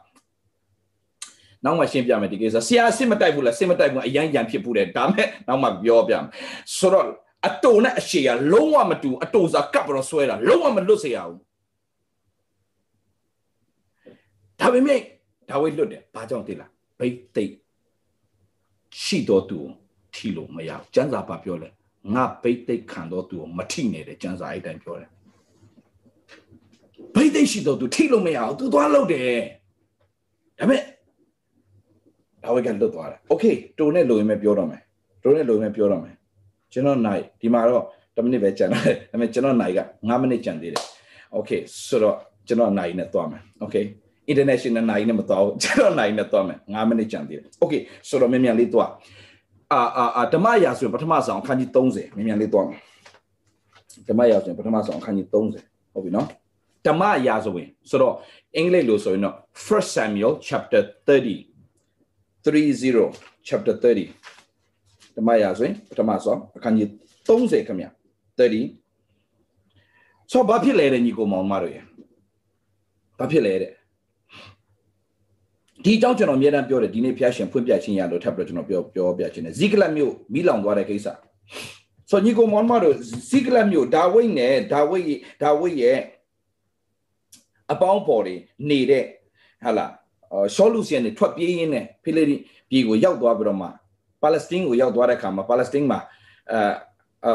[1.65, 6.25] နောက်မှရှင်းပြမယ်ဒီကိစ္စဆရာစစ်မတိုက်ဘူးလားစစ်မတိုက်ဘူးအရန်ရန်ဖြစ်ဘူးတယ်ဒါမဲ့နောက်မှပြောပြမယ်
[6.77, 7.07] ဆိုတော့
[7.47, 11.39] အတုံနဲ့အရှေကလုံးဝမတူအတုစားကပ်ပြီးတော့ဆွဲတာလုံးဝမလွတ်စေရဘူး
[14.59, 14.99] ဒါပေမဲ့
[15.49, 17.53] ဒါဝိလွတ်တယ်ဘာကြောင့်သိလားဘိတ်သိက်
[19.03, 19.59] ရှိတော်သူ
[20.13, 21.69] ထီလို့မရဘူးကျမ်းစာပါပြောလဲ
[22.13, 25.09] ငါဘိတ်သိက်ခံတော်သူမထိနဲ့တဲ့ကျမ်းစာအဲ့တိုင်းပြောတယ်
[27.15, 29.37] ဘိတ်သိက်ရှိတော်သူထိလို့မရဘူးသူသွားလို့တယ်
[30.59, 30.81] ဒါပေမဲ့
[32.44, 33.44] ဒါဝိကလွတ်သွားတယ်โอเค
[33.78, 34.80] တိုနဲ့လိုရင်ပဲပြောတော့မယ်
[35.22, 36.14] တိုနဲ့လိုရင်ပဲပြောတော့မယ်
[36.72, 40.82] ကျွန်တော်နိုင်ဒီမှာတော့10မိနစ်ပဲကျန်တယ်ဒါပေမဲ့ကျွန်တော်နိုင်က9မိနစ်ကျန်သေးတယ်
[41.32, 41.50] โอเค
[41.86, 42.16] ဆိုတော့
[42.48, 43.76] ကျွန်တော်နိုင်နဲ့သွားမယ်โอเค
[44.30, 47.74] international နိုင်နဲ့မသွားဘူးကျွန်တော်နိုင်နဲ့သွားမယ်9မိနစ်ကျန်သေးတယ်โอเค
[48.08, 48.90] ဆိုတော့မြန်မြန်လေးသွား
[49.72, 52.78] အာအာအာဓမ္မရာဆိုရင်ပထမဆုံးအခန်းကြီး30မြန်မြန်လေးသွားမယ်
[54.08, 56.26] ဓမ္မရာဆိုရင်ပထမဆုံးအခန်းကြီး30ဟုတ်ပြီနော်
[56.86, 58.14] ဓမ္မရာဆိုရင်ဆိုတော့
[58.56, 59.34] အင်္ဂလိပ်လိုဆိုရင်တော့
[59.66, 61.51] First Samuel chapter 30
[62.45, 66.89] 30 chapter 30ဓမ္မရာဆိုရင်ပထမဆုံးအခန်းကြီး
[67.27, 67.87] 30ခင်ဗျ
[68.39, 71.77] 30ဆိုဘာဖြစ်လဲတဲ့ညီကိုမောင်မတို့ရ
[73.19, 73.71] ဘာဖြစ်လဲတဲ့
[75.83, 81.07] ဒီအကြောင်းကျွန်တော်အများအားပြောတယ်ဒီနေ့ဖျားရှင်ဖွင့်ပြခြင်းရလို့ထပ်ပြီးတော့ကျွန်တော်ပြောပြောပြခြင်းတယ်ဇီကလတ်မြို့မိလောင်သွားတဲ့ကိစ္စ
[82.09, 82.95] ဆိုညီကိုမောင်မတို့
[83.29, 85.99] ဇီကလတ်မြို့ဒါဝိဒ်နဲ့ဒါဝိဒ်ဒါဝိဒ်ရဲ့
[87.71, 88.35] အပေါင်းပေါ်တွေ
[88.69, 89.05] နေတဲ့
[89.63, 89.91] ဟာလား
[90.54, 93.68] ရှောလူစီယန်တွေထွက်ပြေးရင်းနဲ့ဖိလိပြည်ကိုရောက်သွားပြီးတော့မှ
[94.22, 96.00] ပါလက်စတိုင်းကိုရောက်သွားတဲ့အခါမှာပါလက်စတိုင်းမှာ
[96.52, 97.32] အဲ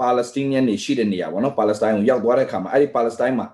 [0.00, 3.46] ပါလက်စတိုင်းနေရှိတဲ့နေရာပေါ့နော်ပါလက်စတိုင်းကိုရောက်သွားတဲ့အခါမှာအဲ့ဒီပါလက်စတိုင်းမှာ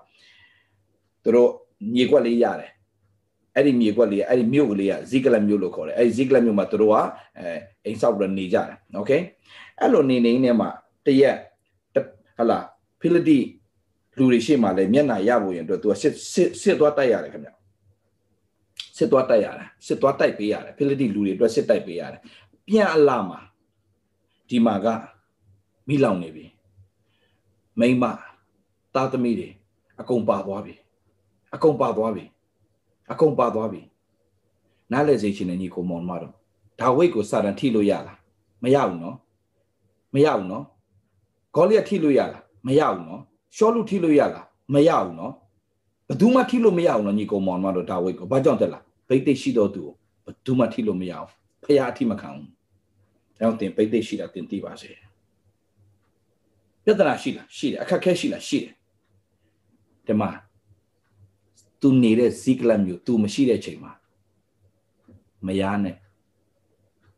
[1.23, 1.49] သူတို့
[1.95, 2.71] မြေကွက်လေးရတယ်
[3.55, 6.95] အဲ့ဒီမြေကွက်လေးအဲ့ဒီမြို့ကလေးကဇီကလမြို့လို့ခေါ်တယ်အဲ့ဒီဇီကလမြို့မှာသူတို့က
[7.37, 7.49] အဲ
[7.85, 9.11] အိမ်ဆောက်ပြီးတော့နေကြတယ်โอเค
[9.79, 10.69] အဲ့လိုနေနေနေမှာ
[11.05, 11.37] တရက်
[12.37, 12.59] ဟလာ
[12.99, 13.39] ဖိလိတိ
[14.17, 17.49] လူတွေရှေ့မှာလည်းမျက်နှာရဖို့ရင်အတွက်သူကစစ်စစ်စစ်သွားတိုက်ရတယ်ခင်ဗျ
[18.96, 22.20] စစ်သွားတိုက်ရတယ်စစ်သွားတိုက်ပေးရတယ်ဖိလိတိလူတွေအတွက်စစ်တိုက်ပေးရတယ်
[22.66, 23.38] ပြန်အလာမှာ
[24.48, 24.86] ဒီမှာက
[25.88, 26.44] မိလောင်နေပြီ
[27.80, 28.04] မိမ
[28.94, 29.48] သားသမီးတွေ
[30.00, 30.74] အကုန်ပါသွားပြီ
[31.54, 32.24] အကုန်ပါသွားပြီ
[33.12, 33.80] အကုန်ပါသွားပြီ
[34.92, 36.32] နားလဲစေချင်တဲ့ညီကိုမောင်မတော်
[36.80, 38.18] ဒါဝိတ်ကိုစာတန်ထိလို့ရလား
[38.62, 39.16] မရဘူးနော်
[40.14, 40.64] မရဘူးနော်
[41.54, 43.20] ဂေါလိယထိလို့ရလားမရဘူးနော်
[43.56, 45.43] ရှောလူထိလို့ရလားမရဘူးနော်ဘယ်
[46.20, 49.92] သူမှထိလို့မရဘူးနော်ညီကိုမောင်မတော်ဒါဝိတ်ကိုဘာကြောင့်တက်လားဘိတ်သိရှိတော်သူကို
[50.24, 51.28] ဘယ်သူမှထိလို့မရဘူး
[51.64, 52.50] ဖះအထိမခံဘူးဒါ
[53.38, 54.90] ကြောင့်တင်ဘိတ်သိရှိတာတင်သိပါစေ
[56.84, 58.72] ပြဿနာရှိလားရှိတယ်အခက်ခဲရှိလားရှိတယ်
[60.06, 60.30] ဒီမှာ
[61.80, 63.92] तू နေတဲ့ဇီကလတ်မျိုး तू မရှိတဲ့ချိန်မှာ
[65.46, 65.96] မယားနဲ့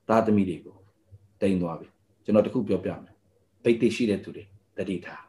[0.09, 0.77] သားသမီးတွေကို
[1.41, 1.89] တိန်သွားပြီ
[2.25, 3.15] ကျွန်တော်တခုပြောပြမယ်
[3.63, 4.45] ပိတ်သိရှိတဲ့သူတွေ
[4.77, 5.25] တတိထား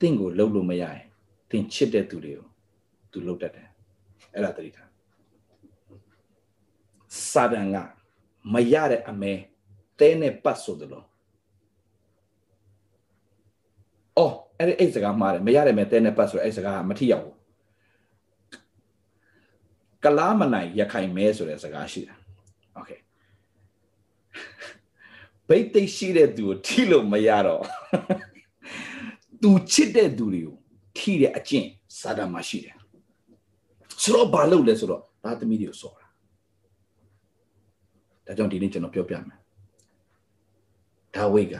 [0.00, 1.11] တင့်ကိုလှုပ်လို့မရရင်
[1.51, 2.47] တင်ချစ်တဲ့သူတွေကို
[3.11, 3.67] तू လှုပ်တတ်တယ်
[4.33, 4.89] အဲ့ဒါတတိထား
[7.31, 7.77] စာဒန်က
[8.53, 9.33] မရတဲ့အမဲ
[9.99, 11.05] တဲနဲ့ပတ်ဆိုတယ်လို့
[14.17, 17.35] အော်အဲ့ဒီအဲ့စကားမှားတယ်မရတဲ့မဲတဲနဲ့ပတ်ဆိုအဲ့စကားကမထိရောက်ဘူး
[20.03, 22.15] ကလားမနိုင်ရခိုင်မဲဆိုတဲ့စကားရှိတာ
[22.75, 22.91] โอเค
[25.47, 27.63] ဘိတ်သိရှိတဲ့သူကိုထိလို့မရတော့
[29.41, 30.57] သူချစ်တဲ့သူတွေကို
[30.98, 31.68] ထိတဲ့အကျင့်
[32.00, 32.76] စာဒမှာရှိတယ်
[34.02, 36.06] ဆိုတော့ဘာလုပ်လဲဆိုတော့သားသမီးတွေကိုစော်တာ
[38.26, 39.38] ဒါကြောင့်ဒီနေ့ကျွန်တော်ပြောပြမယ်
[41.14, 41.54] ဒါဝိတ်က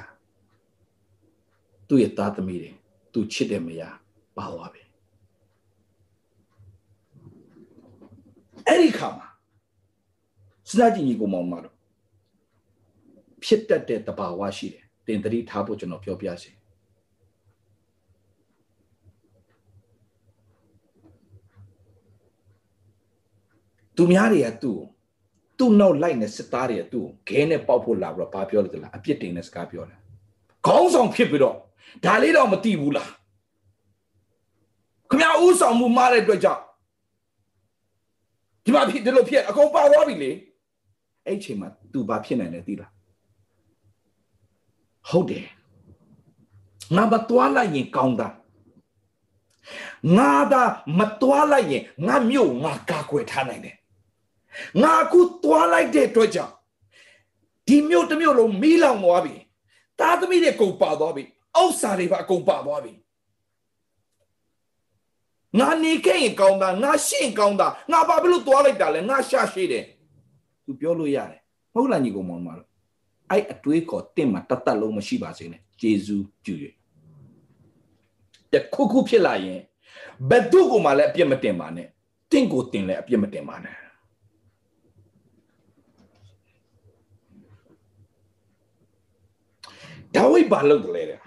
[1.89, 2.71] သူ့ရဲ့သားသမီးတွေ
[3.13, 3.97] သူချစ်တဲ့မယား
[4.37, 4.83] ပါသွားပြီ
[8.67, 9.29] အဲ့ဒီခါမှာ
[10.71, 11.75] စနာကြီးကြီးကိုမောင်မတော့
[13.45, 16.51] ဖြစ်တတ်တဲ့တဘာဝရှိတယ်တင်တတိထားဖို့ကျွန်တော်ပြောပြစီ
[23.97, 24.79] သူများတွေကသူ့
[25.59, 29.99] သူသူ့နောက်လိုက်နေစစ်သားတွေသူ့ကိုခဲနဲ့ပေါက်ဖို့လာပြီးတော့ဘာပြောလဲသလားအပြစ်တင်တဲ့စကားပြောတယ်
[30.67, 31.57] ခေါင်းဆောင်ဖြစ်ပြီးတော့
[32.05, 33.11] ဒါလေးတော့မသိဘူးလား
[35.11, 36.63] ခမဥဆောင်မှုမှားတဲ့အတွက်ကြောင့်
[38.65, 40.31] ဒီမှာဖြစ်ဒီလိုဖြစ်အကုန်ပါသွားပြီလေ
[41.27, 42.91] အဲ့ချိန်မှာ तू ဘာဖြစ်နိုင်လဲသိလား
[45.11, 45.47] ဟုတ်တယ်
[46.97, 48.29] ငါမတွားလိုက်ရင်ကောင်းတာ
[50.17, 50.63] ငါသာ
[50.99, 53.77] မတွားလိုက်ရင်ငါမြို့ငါကာကွယ်ထားနိုင်တယ်
[54.83, 56.55] ငါအခုတွားလိုက်တဲ့အတွက်ကြောင့်
[57.69, 59.35] ဒီမြို့တစ်မြို့လုံးမီးလောင်သွားပြီ
[60.01, 61.23] သားသမီးတွေကုန်ပါသွားပြီ
[61.57, 62.93] အောက်စာတွေပါအကုန်ပါသွားပြီ
[65.59, 69.85] ငါနေခဲ့ရင်ကောင်းတာငါရှင့်ကောင်းတာငါဘာဖြစ်လို့တွားလိုက်တာလဲငါရှာရှိတယ်
[70.65, 71.41] သူပြောလို့ရတယ်
[71.75, 72.69] မဟုတ်လားညီကောင်မောင်မလို့
[73.31, 76.65] အဲ့အတွေးခေါ်တင့်မှာတတ်တတ်လုံးမရှိပါစေနဲ့ဂျေဇူးပြုရ
[78.53, 79.61] တခုခုဖြစ်လာရင်
[80.29, 81.89] ဘယ်သူ့ကိုမှလည်းအပြစ်မတင်ပါနဲ့
[82.31, 83.75] တင့်ကိုတင်လည်းအပြစ်မတင်ပါနဲ့
[90.17, 91.19] ဒါဝိဒ်ဘာလုပ်တယ်လဲတဲ့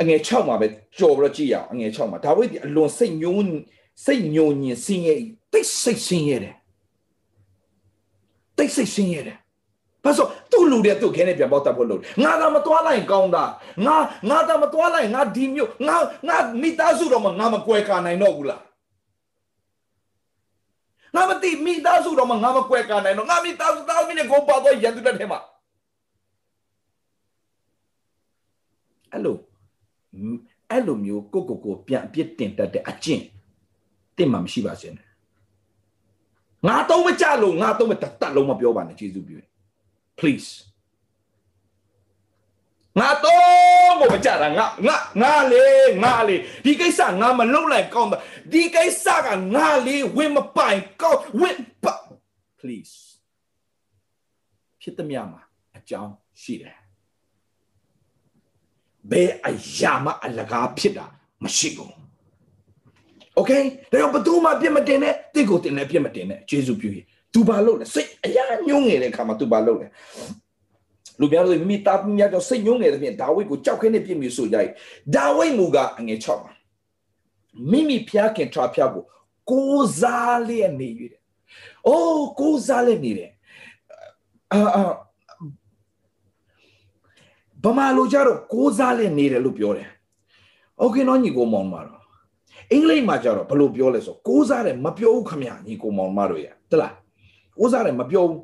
[0.00, 0.66] အငယ်6မှာပဲ
[0.98, 3.46] ကြော်ပြီးတော့ကြည့်ရအောင်အငယ်6မှာဒါဝိဒ်ဒီအလွန်စိတ်ညှိုး
[4.06, 5.14] စိတ်ညှိုညင်ဆင်းရဲ
[5.52, 6.54] တိတ်စိတ်ဆင်းရဲတယ်
[8.58, 9.38] တိတ်စိတ်ဆင်းရဲတယ်
[10.04, 13.44] ဘာလို့သူ့လူတွေသူ့ခဲနဲ့ပြန်ပေါက်တတ်ဖို့လုပ်ငါသာမတွားလိုက်ကောင်းတာ
[13.86, 13.96] ငါ
[14.30, 15.96] ငါသာမတွားလိုက်ငါဒီမျိုးငါ
[16.28, 18.62] ငါမိသားစုတော့မငါမကွယ်ကာနိုင်တော့ဘူးလား
[21.14, 25.40] ငါမသိမိသားစုတော့မငါမကွယ်ကာနိုင်တော့ငါမိသားစုသားမိနဲ့ကိုပါတော့ရန်သူတဲ့ထဲမှာ
[29.12, 29.36] အဲ့လို
[30.70, 33.24] အဲ့လိုမျိုးကိုကိုကိုပြန်အပြစ်တင်တတ်တဲ့အကျင့်
[34.16, 35.06] တင့်မှမရှိပါစေနဲ့
[36.66, 39.38] ငါတော့မကြလို့ငါတော့မတတ်လုံးမပြောပါနဲ့ကျေးဇူးပြု
[40.18, 40.48] please
[42.98, 45.64] ငါတော့ကိုမကြတာငါငါငါလေ
[46.04, 48.18] ငါလေဒီကိစ္စငါမလုပ်လိုက်ကောင်းတာ
[48.52, 51.84] ဒီကိစ္စကငါလေဝင်မပိုင်ကောင်းဝင်ပ
[52.60, 52.94] please
[54.80, 55.42] ဖြစ်သမျှမှာ
[55.76, 56.77] အကြောင်းရှိတယ်
[59.11, 61.05] ဘယ်အရာမှအလကားဖြစ်တာ
[61.43, 61.93] မရှိဘူး
[63.35, 63.51] โอเค
[63.91, 69.87] ဒါတော့ဘသူမှပြစ်မတင်နဲ့တိတ်ကိုတင်နဲ့ပြစ်မတင်နဲ့ယေရှုပြုရင် तू ဘာလုပ်လဲစိတ်အရာညှိုးငယ်တဲ့ခါမှာ तू ဘာလုပ်လဲ
[71.19, 74.69] လူများတို့မိမိတာပြများတော့စိတ်ညှိုးငယ်တဲ့ပြင်ဒါဝိဒ်ကိုကြောက်ခဲနဲ့ပြစ်မိဆိုကြတယ်
[75.15, 76.51] ဒါဝိဒ်မူကအငယ်6ပါ
[77.71, 79.03] မိမိဖျားခင်ထွားဖျားကို
[79.51, 81.21] ကိုးစားလျက်နေရတယ်။
[81.87, 83.31] အိုးကိုးစားလျက်နေတယ်။
[84.53, 84.83] အာအာ
[87.63, 89.89] ဗမာလိုကြတော့ကိုးစားလျက်နေတယ်လို့ပြောတယ်။
[90.81, 92.03] Okay နော်ညီကိုမောင်မတော်
[92.71, 96.95] အင်္ဂလိပ်မှာကြတော့ဘယ်လိုပြောလဲဆိုကိုးစားတယ်မပြောဘူးခမညီကိုမောင်မတို့ရတလား
[97.59, 98.41] ကိုးစားတယ်မပြောဘူး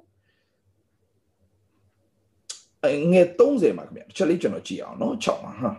[3.11, 5.71] ငယ်30မှာခင်ဗျတစ်ချက်လေးကျွန်တော်ကြည့်အောင်နော်6မှာဟာ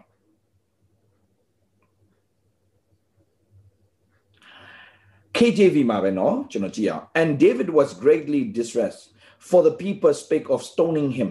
[5.36, 9.02] KJV မှာပဲเนาะကျွန်တော်ကြည့်အောင် and David was greatly distressed
[9.48, 11.30] for the people spake of stoning him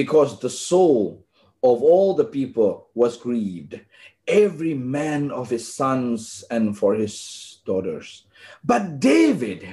[0.00, 1.00] because the soul
[1.62, 3.80] of all the people was grieved
[4.26, 7.14] every man of his sons and for his
[7.66, 8.26] daughters
[8.64, 9.68] but David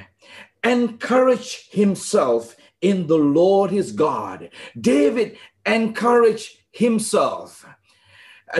[0.63, 7.65] encouraged himself in the Lord his God David encouraged himself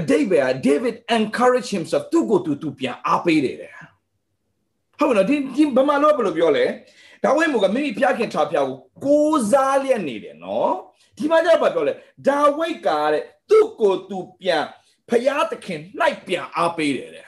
[0.06, 3.58] David David encouraged himself သူကိုသူသူပြန်အားပေးတယ်
[5.00, 6.66] ဟုတ်နော်ဒီဒီဗမာလိုဘယ်လိုပြောလဲ
[7.25, 10.73] ဒါဝိမူကမိမိဖျားခင်ထားဖျားကိုကိုးစားလျက်နေတယ်နော်
[11.17, 11.93] ဒီမှာကျတော့ဘာပြောလဲ
[12.27, 14.65] ဒါဝိတ်ကတဲ့သူ့ကိုသူပြန်
[15.11, 17.27] ဖျားသခင်လိုက်ပြန်အားပေးတယ်တဲ့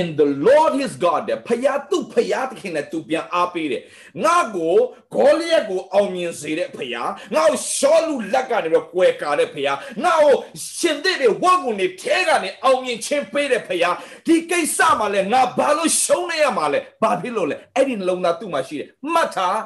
[0.00, 3.82] in the lord his god တဲ့ဖယားသူ့ဖယားသခင်နဲ့သူပြန်အားပေးတယ်
[4.24, 4.76] ငါကို
[5.14, 10.36] ဂေါလိယက်ကိုအောင်မြင်စေတဲ့ဖယားငါ့ကိုရှောလူလက်ကနေပြီးကွယ်ကာတဲ့ဖယားငါ့ကို
[10.78, 13.94] ရှင်တဲ့ဝတ်ကုန်နေထဲကနေအောင်မြင်ခြင်းပေးတဲ့ဖယား
[14.26, 19.58] ဒီကိစ္စမှာလဲငါဘာလို့ရှုံးနေရမှာလဲဘာဖြစ်လို့လဲအဲ့ဒီနှလုံးသားသူ့မှာရှိတယ်မှတ်ထား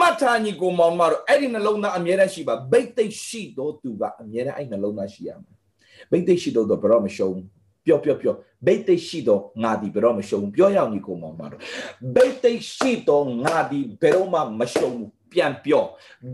[0.00, 5.52] မတ်တာညီကိုမောင်မတို့အဲ့ဒီနှလုံးသားအမြဲတမ်းရှိပါဘိတ်သိက်ရှိတော့သူကအမြဲတမ်းအဲ့နှလုံးသားရှိရမှာ
[6.10, 7.36] ဘိတ်သိက်ရှိတော့တော့ဘယ်တော့မရှုံး
[7.86, 11.60] ပျော့ပျော့ပျော့ဘိတ်သိက်ရှိတော့ငါဒီဘယ်တော့မရှုံးပြောရအောင်ညီကိုမောင်မတို့
[12.14, 14.98] ဘိတ်သိက်ရှိတော့ငါဒီဘယ်တော့မှမရှုံး
[15.32, 15.84] ပြန်ပြော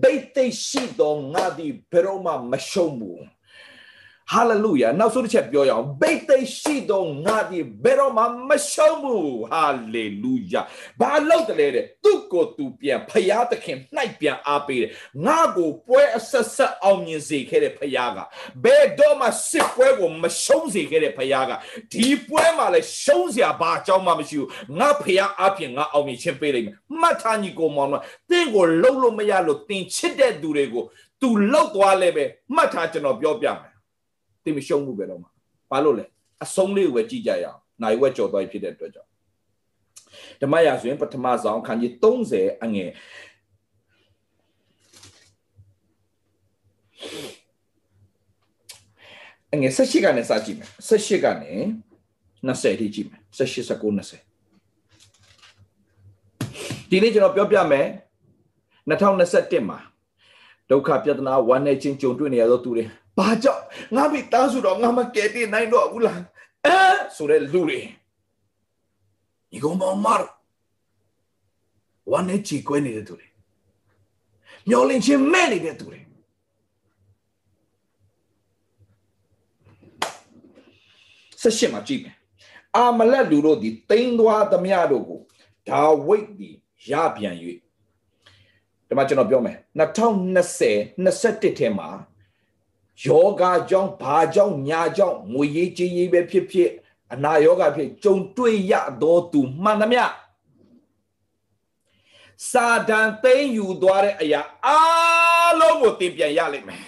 [0.02, 3.22] ဘိတ်သိက်ရှိတော့ငါဒီဘယ်တော့မှမရှုံးဘူး
[4.32, 9.64] ဟာလေလုယာနောက်ဆုံးတစ်ချက်ပြောရအောင်ဘိတ်သိက်ရှိတော့ငါဒီဘယ်တော့မှမရှုံးဘူးဟာ
[9.94, 10.62] လေလုယာ
[11.00, 14.90] ဘာလို့တလဲတဲ့သူ့ကိုသူပြန်ဖျားသခင်နှိုက်ပြန်အားပေးတယ်
[15.26, 18.18] ငါကိုပွဲအဆက်ဆက်အောင်မြင်စေခဲ့တဲ့ဖျားက
[18.64, 21.52] ဘယ်တော့မှစစ်ပွဲကိုမရှုံးစေခဲ့တဲ့ဖျားက
[21.92, 30.84] ဒီပွဲမှာလည်းရှုံးစရာဘာအကြောင်းမှမရှိဘူးငါဖျားအပြင်ငါအောင်မြင်ခြင်းပေးလိုက်မယ်မှတ်ထားညီကိုမောင်တော့တင်းကိုလှုပ်လို့မရလို့တင်းချစ်တဲ့သူတွေကို
[31.20, 32.24] သူလှုပ်သွားလဲပဲ
[32.54, 33.71] မှတ်ထားကျွန်တော်ပြောပြမယ်
[34.44, 35.30] တင်မရှုံးဘူးပဲတော့မှာ
[35.70, 36.04] ဘာလို့လဲ
[36.44, 39.10] အဆုံးလေးကိုပဲကြည့်ကြရအောင်နိုင်ဝက်ကြော်သွားဖြစ်တဲ့အတွက်ကြောင့်
[40.40, 42.90] ဓမ္မရာဆိုရင်ပထမဆုံးခန်းကြီး30အငယ်
[49.54, 51.52] အငယ်18ကနေစကြည့်မယ်18ကနေ
[52.48, 54.26] 20ထိကြည့်မယ်18 19
[56.88, 57.86] 20ဒီနေ့ကျွန်တော်ပြောပြမယ်
[58.88, 59.78] 2021မှာ
[60.70, 62.84] ဒုက္ခပြဿနာဝမ်းနည်းခြင်းကြုံတွေ့နေရသောသူတွေ
[63.18, 63.64] ဘာကြောင့်
[63.96, 66.20] ငါမိသားစုတော့ငါမကယ်တင်နိုင်တော့ဘူးလား
[66.66, 66.78] အဲ
[67.16, 67.80] ဆိုတဲ့လူတွေ
[69.50, 70.14] ဒီကောင်မောင်မာ
[72.10, 73.28] ဝမ်းနည်းကြည်ကွဲနေတဲ့သူတွေ
[74.68, 76.00] မျောလင့်ခြင်းမဲ့နေတဲ့သူတွေ
[81.40, 82.16] ဆက်ရှိမှကြည့်မယ်
[82.76, 85.20] အာမလက်လူတို့သည်တိန်းသွားသမျှတို့ကို
[85.68, 86.56] ဒါဝိတ်သည်
[86.90, 87.36] ရပြန်၍
[88.86, 91.88] ဒီမှာကျွန်တော်ပြောမယ်2020 21ထဲမှာ
[93.06, 96.70] ယောဂကြောင့်ဘာကြောင့်ညာကြောင့်ငွေရေးကြေးရေးပဲဖြစ်ဖြစ်
[97.12, 98.72] အနာယောဂဖြစ်ကြုံတွေ့ရ
[99.02, 100.04] သောသူမှန်သမျှ
[102.50, 106.82] စာဒန်သိမ်းယူသွားတဲ့အရာအားလုံးကိုသင်ပြန်ရလိမ့်မယ်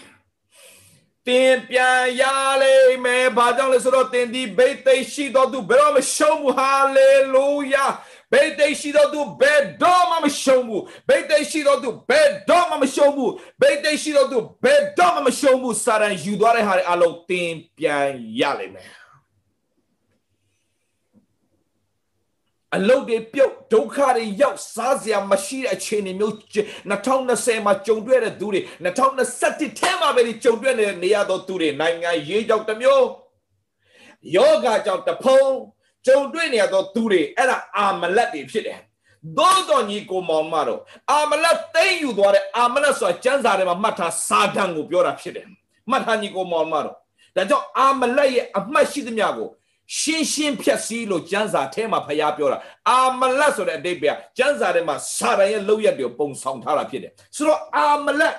[1.29, 2.23] တင်ပြန်ရ
[2.63, 7.87] လိမ့်မယ်ဘာကြောင့်လဲဆိုတော့တင်ဒီဘိတ်သိရှိတော်သူဘယ်တော့မရှုံးဘူးဟာလေလုယာ
[8.35, 18.09] ဘိတ်သိရှိတော်သူဘယ်တော့မှမရှုံးဘူးဘိတ်သိရှိတော်သူဘယ်တော့မှမရှုံးဘူးဘိတ်သိရှိတော်သူဘယ်တော့မှမရှုံးဘူးစာရန်ယူသွားတဲ့ဟာတွေအလုံးတင်ပြန်
[18.41, 18.91] ရလိမ့်မယ်
[22.77, 26.35] အလုတ်တွေပြုတ်ဒုက္ခတွေရောက်စားစရာမရှိတဲ့အခြေအနေမျိုး
[26.91, 28.61] 2020မှာကြုံတွေ့တဲ့သူတွေ
[29.15, 33.07] 2021ထဲမှာပဲကြုံတွေ့နေတဲ့နေရာတော်သူတွေနိုင်ငံရေးကြောင့်တစ်မျိုး
[34.37, 35.45] ယောဂကြောင့်တဖုံ
[36.07, 38.81] ကြုံတွေ့နေရသောသူတွေအဲ့ဒါအာမလက်တွေဖြစ်တယ်
[39.39, 40.81] သို့တော်ညီကိုမောင်မတော်
[41.11, 45.47] အာမလက်သိမ့်ယူသွားတဲ့အာမလက်ဆိုတာကျမ်းစာထဲမှာမှတ်ထားစာတန်ကိုပြောတာဖြစ်တယ်
[45.91, 46.95] မှတ်ထားညီကိုမောင်မတော်
[47.37, 49.49] ဒါကြောင့်အာမလက်ရဲ့အမှတ်ရှိသမျှကို
[49.99, 58.35] ရှင်းရှင်းဖြတ်စည်းလို့ကျမ်းစာထဲမှာဖျားပြောတာအာမလတ်ဆိုတဲ့အတိတ်ပဲကျမ်းစာထဲမှာစာရန်ရဲ့လောက်ရက်တွေပုံဆောင်ထားတာဖြစ်တယ်ဆိုတော့အာမလတ်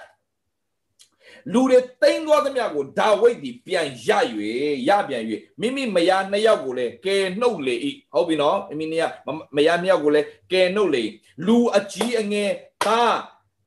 [1.53, 4.09] လူတွေတိမ့်သွားသမျှကိုဒါဝိဒ်ဒီပြန်ရ၍
[4.87, 5.23] ရပြန်၍
[5.61, 7.75] မိမိမယားနှစ်ယောက်ကိုလည်းကယ်နှုတ်လေ၏
[8.13, 9.13] ဟုတ်ပြီနော်မိမိနှစ်ယောက်
[9.55, 11.03] မယားနှစ်ယောက်ကိုလည်းကယ်နှုတ်လေ
[11.45, 12.51] လူအကြီးအငယ်
[12.85, 13.17] သား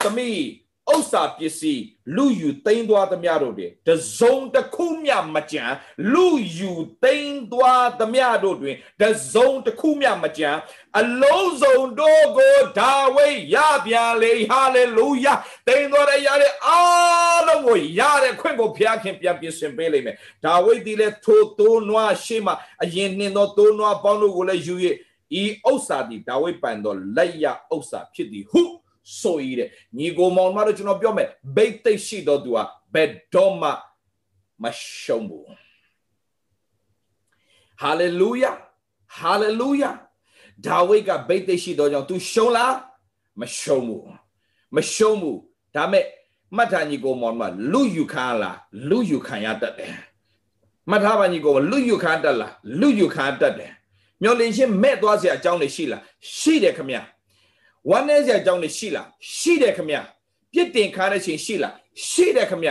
[0.03, 0.43] သမီး
[0.95, 1.83] ဥစ္စာပစ္စည်း
[2.17, 5.65] လူယူသိမ်းသွားသမျှတို့တွင်တစုံတစ်ခုမျှမကြံ
[6.13, 6.29] လူ
[6.59, 6.73] ယူ
[7.03, 10.51] သိမ်းသွားသမျှတို့တွင်တစုံတစ်ခုမျှမကြံ
[11.01, 15.35] အလုံးစုံတို့ကိုဒါဝိဒ်ရပြန်လေဟာလေလုယာ
[15.69, 24.75] သိမ်းသွားတဲ့ရတဲ့အားလုံးကိုရတဲ့ခွင့်ကိုဘုရားခင်ပြန်ပြင်ဆင်ပေးလိမ့်မယ်ဒါဝိဒ်ဒီလည်းထိုသိုးနွားရှေ့မှာအရင်နှင်းသောသိုးနွားပေါင်းတို့ကိုလည်းယူ၍
[25.43, 28.63] ဤဥစ္စာသည်ဒါဝိဒ်ပန်သောလက်ရဥစ္စာဖြစ်သည်ဟု
[29.21, 32.63] ဆိုရတဲ့ညီကိုမောင်မတို့ကျွန်တော်ပြောမယ်ဘိတ်သိရှိတော်သူဟာ
[32.95, 33.71] ဘယ်တော့မှ
[34.63, 34.65] မ
[35.01, 35.45] ရှုံးဘူး
[37.81, 38.51] ဟာလေလုယာ
[39.19, 39.91] ဟာလေလုယာ
[40.67, 42.75] ဒါဝိဒ်ကဘိတ်သိရှိတော်ကြောင့် तू ရှုံးလား
[43.41, 44.05] မရှုံးဘူး
[44.77, 45.39] မရှုံးဘူး
[45.75, 46.05] ဒါမဲ့
[46.57, 47.43] မှတ်ထားညီကိုမောင်မ
[47.73, 49.95] လူယူခံလားလူယူခံရတတ်တယ်
[50.91, 53.73] မှတ်ထားပါညီကိုလူယူခံတတ်လားလူယူခံတတ်တယ်
[54.23, 56.03] မျောလင်းချင်းမဲ့သွားစရာအကြောင်းတွေရှိလား
[56.37, 57.03] ရှိတယ်ခမညာ
[57.91, 59.07] ဝမ်းနည်းစရာအကြောင်းတွေရှိလား
[59.37, 59.91] ရှိတယ်ခမ
[60.53, 61.75] ပြစ်တင်ခါတဲ့ချိန်ရှိလား
[62.09, 62.65] ရှိတယ်ခမ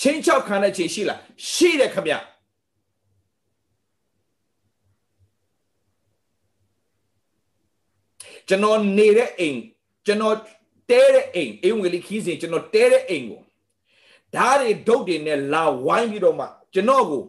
[0.00, 1.18] ချင်းချောက်ခံတဲ့ချိန်ရှိလား
[1.52, 2.08] ရှိတယ်ခမ
[8.48, 9.58] ကျွန်တော်နေတဲ့အိမ်
[10.06, 10.36] ကျွန်တော်
[10.90, 13.42] တဲတဲ့အိမ်အိမ်ဝင်လေးခီးစဉ်ကျွန်တော်တဲတဲ့အိမ်ကို
[14.34, 17.22] ဓာတ်တွေဒုတ်တွေနဲ့လာဝိုင်းပြီးတော့မှကျွန်တော်ကို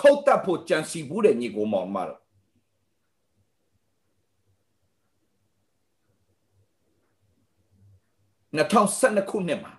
[0.00, 2.20] ခုတ်တက်ဖို့ကြံစီဘူးတဲ့ညီကိုမောင်မတော့
[8.60, 9.72] 2012ခုနှစ်မှာ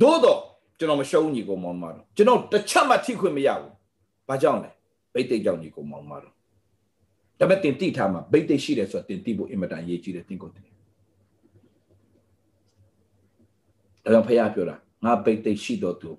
[0.00, 0.38] သို့တော့
[0.78, 3.72] ကျွန်တော်မရှုံးညီကိုမောင်မတော်ကျွန်တော်တစ်ချက်မှထိခွင့်မရဘူး။
[4.28, 4.70] ဘာကြောင့်လဲ။
[5.14, 6.34] ဘိတ်သိက်ကြောင့်ညီကိုမောင်မတော်
[7.38, 10.64] ဒါပေမဲ့တင်တိထားမှာဘိတ်သိက်ရှိတယ်ဆိုတော့တင်တိဖို့အင်မတန်ရေးကြည့်တယ်တင်ကိုတင်။
[14.04, 16.10] ဒါကြောင့်ဖခင်ပြောတာငါဘိတ်သိက်ရှိတော့သူ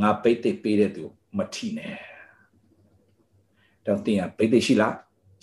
[0.00, 1.04] ငါဘိတ်သိက်ပေးတဲ့သူ
[1.36, 1.96] မထိနဲ့။
[3.86, 4.94] တော့တင်ရဘိတ်သိက်ရှိလား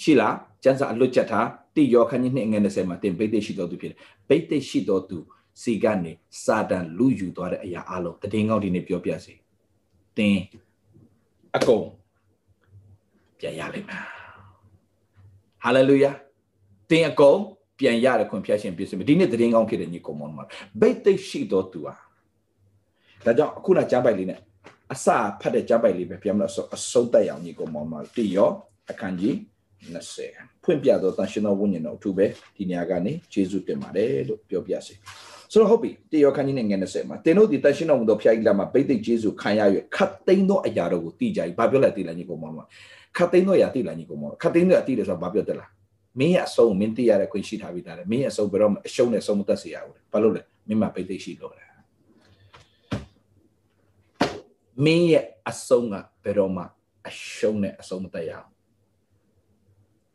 [0.04, 1.48] ရှိလားကျန်းစာအလွတ်ချက်ထား
[1.80, 3.98] တိယောခန်းကြီးနှစ်ငယ်20မှာတင်ဘိတ်သိက်ရှိတော်သူဖြစ်တယ်
[4.30, 5.18] ဘိတ်သိက်ရှိတော်သူ
[5.62, 6.12] စီကနေ
[6.44, 9.34] စာတန်လူယူသွားတဲ့အရာအလုံးတည်ငေါ့ဒီနေ့ပြောပြစီ
[10.18, 10.38] တင်
[11.56, 11.86] အကုန်
[13.40, 14.04] ပြန်ရလိမ့်မယ်
[15.64, 16.12] ဟာလေလုယာ
[16.90, 17.40] တင်အကုန်
[17.80, 20.46] ပြန်ရတဲ့ခွင့်ဖျက်ရှင်ပြည့်စုံဒီနေ့တည်ငေါ့ဖြစ်တဲ့ညီကောင်မောင်မှာ
[20.80, 21.94] ဘိတ်သိက်ရှိတော်သူဟာ
[23.26, 24.40] ဒါကြောင့်အခုနကြားပိုက်လေးနဲ့
[24.94, 25.08] အစ
[25.42, 28.50] ဖတ်တဲ့ကြားပိုက်လေးပဲပြန်မလို့အဆုံးသက်အောင်ညီကောင်မောင်မှာတိယော
[28.92, 29.36] အခန်းကြီး
[29.88, 32.26] 20ဖွင့်ပြတော့တန်ရှင်တော်ဝိညာဉ်တော်အထူးပဲ
[32.56, 34.96] ဒီနေရာကနေယေရှုတင်ပါတယ်လို့ပြောပြစေ
[35.52, 39.62] ဆိုတော့ဟုတ်ပြီတေယောခန်းကြီးနဲ့ငယ်20မှာတင်တို့ဒီတန်ရှင်းတော်မူသောဖျားကြီးလက်မှာဗိသိက်ကျေးဇူးခံရ၍
[39.96, 42.60] ခတ်သိမ်းသောအရာတို့ကိုသိကြ၏ဘာပြောလဲသိလားညီကောင်မမ
[43.18, 45.70] ခတ်သိမ်းသောအရာသိလားညီကောင်မခတ်သိမ်းသောအရာသိတယ်ဆိုတာဘာပြောတယ်လား
[46.20, 51.66] မင်းရဲ့အဆုံးမင်းသိရတဲ့ခွင့်ရှိထားပြီးသားလေမင်းရဲ့အဆုံးဘယ်တော့မှအရှုံးနဲ့ဆုံးမသက်စေရဘူးဘာလို့လဲမင်းမှာဗိသိက်ရှိလို့လေ
[54.86, 56.64] မင်းရဲ့အဆုံးကဘယ်တော့မှ
[57.08, 58.44] အရှုံးနဲ့အဆုံးမသက်ရအော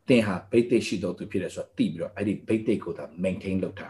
[0.05, 3.89] င်တင်ဟာဗိသိက်ရှိတော်သူဖြစ်တယ်ဆိုတာသိပြီးတော့အဲ့ဒီဗိသိက်ကိုသာ maintain လုပ်တာ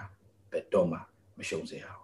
[0.52, 0.98] ဘယ်တော့မှ
[1.38, 2.04] မရှုံးစေရအောင်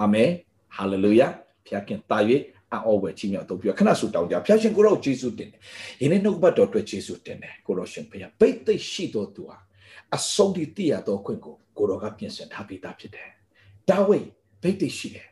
[0.00, 0.30] အာမင်
[0.76, 1.26] ဟာလေလုယာ
[1.66, 2.18] ဖခင်တာ၍
[2.72, 5.60] အောဝဲချီးမြှောက်တော့ပြီးခဏဆူတောင်းကြဖခင်ကိုရောယေရှုတင်တယ်
[6.02, 9.56] ယနေ့နှုတ်ဘတ်တော်အတွက်ယေရှုတင်တယ်ကိုရောရှင်ဖခင်ဗိသိက်ရှိတော်သူဟာ
[10.16, 13.28] အဆုံးဒီတိရတော်ခွင့်ကိုကိုရောကပြင်ဆင်ထားပြီးသားဖြစ်တယ်
[13.88, 14.18] ဒါဝိ
[14.62, 15.28] ဗိသိက်ရှိတယ်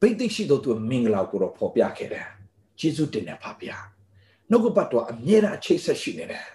[0.00, 2.26] ဗိသိက်ရှိတော်သူမင်္ဂလာကိုရောဖော်ပြခဲ့တယ်
[2.80, 3.82] ယေရှုတင်တယ်ဖခင်
[4.50, 6.46] နှုတ်ဘတ်တော်အမြဲတမ်းအခြေဆက်ရှိနေတယ်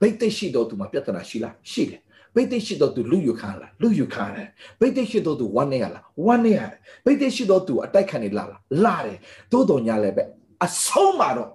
[0.00, 2.00] ဗိသိက်ရှိတော်သူမှာပြဿနာရှိလားရှိတယ်
[2.34, 4.48] ဗိသိက်ရှိတော်သူလူယူခံလားလူယူခံတယ်
[4.80, 8.48] ဗိသိက်ရှိတော်သူဝမ်းနေရလားဝမ်းနေရတယ်ဗိသိက်ရှိတော်သူအတိုက်ခံနေလား
[8.84, 9.18] လာတယ်
[9.52, 10.24] သို့တော်ညာလည်းပဲ
[10.64, 11.50] အဆုံးမှာတော့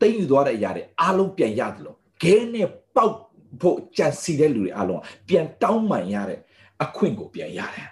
[0.00, 3.16] တိတ်ယူသွားတဲ့အရာတွေအားလုံးပြန်ရတယ်လို့ခဲနဲ့ပေါက်
[3.60, 6.40] ဖို့ကြံစီတဲ့လူတွေအားလုံးပြန်တောင်းမှန်ရတဲ့
[6.84, 7.88] အခွင့်ကိုပြန်ရတယ်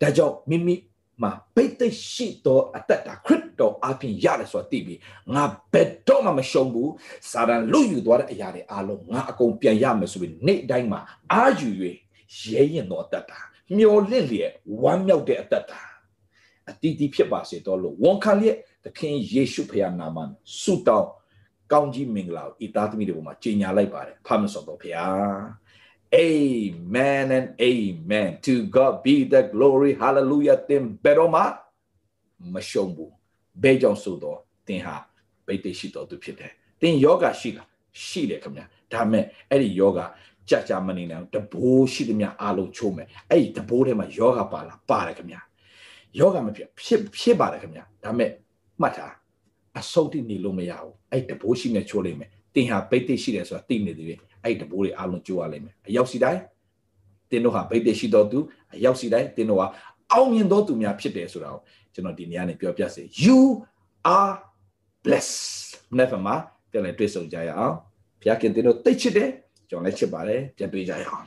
[0.00, 0.74] ဒါကြောင့်မိမိ
[1.22, 4.98] မှာပိတ်သိရှိသောအသက်တာခရစ် တော်အပြင်ရတယ်ဆိုတာသိပြီး
[5.34, 6.92] ငါဘယ်တော့မှမရှုံးဘူး
[7.30, 11.00] စာတန်လွတ်ယူသွားတဲ့အရာတွေအားလုံးငါအကုန်ပြန်ရမယ်ဆိုပြီးနေ့တိုင်းမှာ
[11.32, 11.68] အာယူ၍
[12.42, 13.38] ရဲရင်သောအသက်တာ
[13.76, 14.52] မျောလင့်လျက်
[14.82, 15.82] ဝမ်းမြောက်တဲ့အသက်တာ
[16.70, 21.10] အတီးတီးဖြစ်ပါစေတော့လို့ဝန်ခံလျက်သခင်ယေရှုဖခင်နာမနဲ့ဆုတောင်း
[21.72, 24.96] ကောင်းကြီးမင်္ဂလာကိုဤသားသမီးတွေပေါ်မှာကြီးညာလိုက်ပါတယ်ဖမ်းမစောတော့ဖခင်
[26.14, 28.38] Amen and amen.
[28.42, 29.94] To God be the glory.
[29.94, 30.56] Hallelujah.
[30.68, 31.42] သင်ဘယ်တော့မှ
[32.54, 32.92] မရှုံး
[33.56, 34.38] ဘူး။ဘယ်ကြောင့်ဆိုတော့
[34.68, 34.96] သင်ဟာ
[35.46, 37.68] ဗိတ်သိရှိတော်သူဖြစ်တယ်။သင်ယောဂရှိလား
[38.04, 40.00] ရှိတယ်ခင်ဗျာ။ဒါမဲ့အဲ့ဒီယောဂ
[40.48, 45.40] ကြာကြာမနေနိုင်တဘိုးရှိသမျှအားလုံးချိုးမယ်။အဲ့ဒီတဘိုးထဲမှာယောဂပါလားပါတယ်ခင်ဗျာ။
[46.18, 48.30] ယောဂမဖြစ်ဖြစ်ဖြစ်ပါတယ်ခင်ဗျာ။ဒါမဲ့
[48.80, 49.14] မှတ်ထား
[49.78, 56.40] အဆုံးတိနေလို့မရဘူး။အဲ့တဘိုးရှိနေချိုးလိမ့်မယ်။သင်ဟာဗိတ်သိရှိတယ်ဆိုတာသိနေသေးတယ်အဲ့တဘိုးတွေအားလုံးကြိုးရလိမ့်မယ်အရောက်စီတိုင်း
[57.30, 58.38] တင်းတို့ဟာဗိတ်တရှိတော်သူ
[58.74, 59.66] အရောက်စီတိုင်းတင်းတို့ဟာ
[60.12, 61.60] အောင်မြင်တော်သူများဖြစ်တယ်ဆိုတာကို
[61.96, 63.38] ကျွန်တော်ဒီနေရာနဲ့ပြောပြစေ you
[64.16, 64.34] are
[65.04, 65.40] blessed
[65.90, 66.32] မနေ့ကမှ
[66.70, 67.74] ပြန်လည်တွေ့ဆုံကြရအောင်
[68.20, 69.30] ဘုရားခင်တင်းတို့တိတ်ချစ်တယ်
[69.70, 71.24] ကျွန်တော်လည်းချစ်ပါတယ်ပြန်တွေ့ကြရအောင်